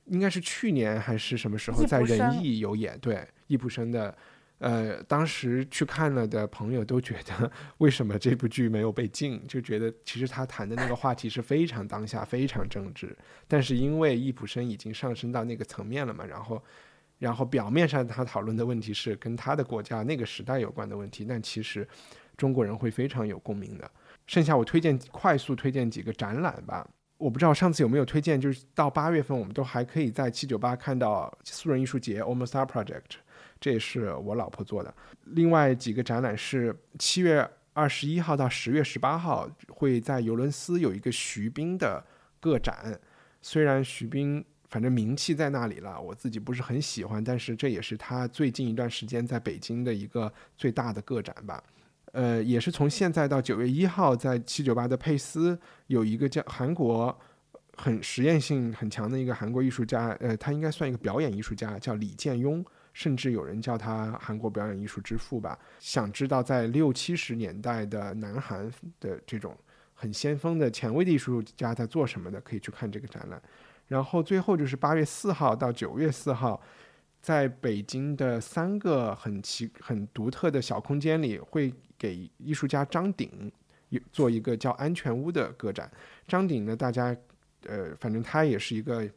[0.07, 4.17] 应该是去年还是什么时候在仁义有演，对，易卜生的。
[4.59, 9.45] 呃，当时去看了的朋友都觉得，为什么这部剧没有被禁？
[9.49, 13.17] 就觉得其实他谈的那个话题是非常当下、非常政治，
[13.49, 16.63] 但是因为易卜生已经上升到那个层面了嘛，然后，
[17.19, 21.85] 然后表面上他讨论的问题是跟他的国家那个时代有关的问题，但其实
[22.43, 23.89] 中国人会非常有共鸣的。
[24.27, 26.85] 剩下我推荐快速推荐几个展览吧。
[27.19, 33.15] 我不知道上次有没有推荐，就是到八月份我们都还可以在七九八看到素人艺术节 Almost Art Project，
[33.61, 34.93] 这也是我老婆做的。
[35.27, 42.05] 另外几个展览是七月二十一号到十月十八号会在尤伦斯有一个徐冰的
[42.41, 42.99] 个展，
[43.41, 51.63] 虽然徐冰反正名气在那里了，我自己不是很喜欢，但是这也是他最近一段时间在北京的一个最大的个展吧。
[52.13, 55.59] 呃，也是从现在到九月一号，在七九八的佩斯
[55.89, 57.19] 有一个叫韩国
[57.77, 65.59] 很实验性很强的一个韩国艺术家，呃，他应该算一个表演艺术家，叫李建庸，甚至有人叫他韩国表演艺术之父吧。
[65.79, 69.57] 想知道在六七十年代的南韩的这种
[69.95, 73.43] 很先锋的前卫的艺术家在做什么的，可以去看这个展览。
[73.89, 76.61] 然后最后就是八月四号到九月四号，
[77.23, 83.31] 在北京的三个很奇、很独特的小空间里，会给艺术家张鼎
[84.11, 85.89] 做一个叫“安全屋”的个展。
[86.27, 87.17] 张鼎呢，大家
[87.67, 89.09] 呃，反正他也是一个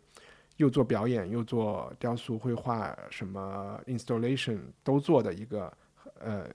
[0.58, 5.74] 又做表演又做雕塑、绘画、什么 installation 都做的一个
[6.20, 6.48] 呃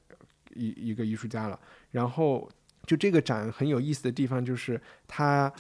[0.55, 1.59] 一一个艺术家了。
[1.91, 2.49] 然后
[2.87, 5.53] 就这个展很有意思的地方，就是他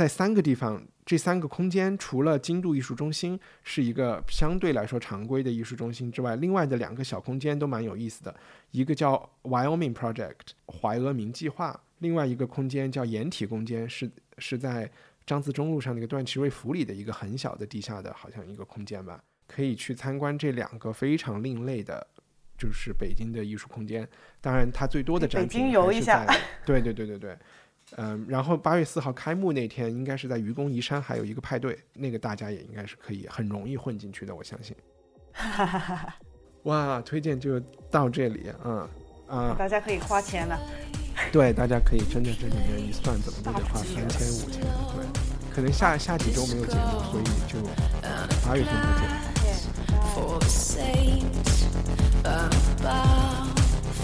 [0.00, 8.34] 在三个地方，这三个空间除了京都艺术中心是一个相对来说常规的艺术中心之外，另外的两个小空间都蛮有意思的。
[8.70, 14.90] 一个叫 Wyoming Project 怀俄明计划，另外一个空间叫掩体空间，是是在
[15.26, 22.06] 张自忠路上那个段祺瑞府里的一个很小的地下的，好像一个空间吧，可以去参观这两个非常另类的，
[22.56, 24.08] 就是北京的艺术空间。
[24.40, 27.38] 当然，它最多的展北京品还是游一下在，对对对对对。
[27.96, 34.76] 嗯，然后八月四号开幕那天，应该是在愚公移山还有一个派对，那个大家也应该是可以很容易混进去的，我相信。
[35.32, 36.14] 哈哈哈
[36.64, 37.58] 哇，推荐就
[37.90, 38.88] 到这里，嗯
[39.28, 40.58] 啊，大家可以花钱了。
[41.32, 45.06] 对，大家可以真的这里面一算，怎么都得花三千五千，对，
[45.54, 47.58] 可能下下几周没有节目，所以就
[48.46, 49.30] 八月份再见。
[50.14, 51.66] for the saints,
[52.24, 52.50] a
[52.82, 53.46] bow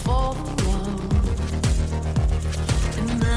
[0.05, 0.56] for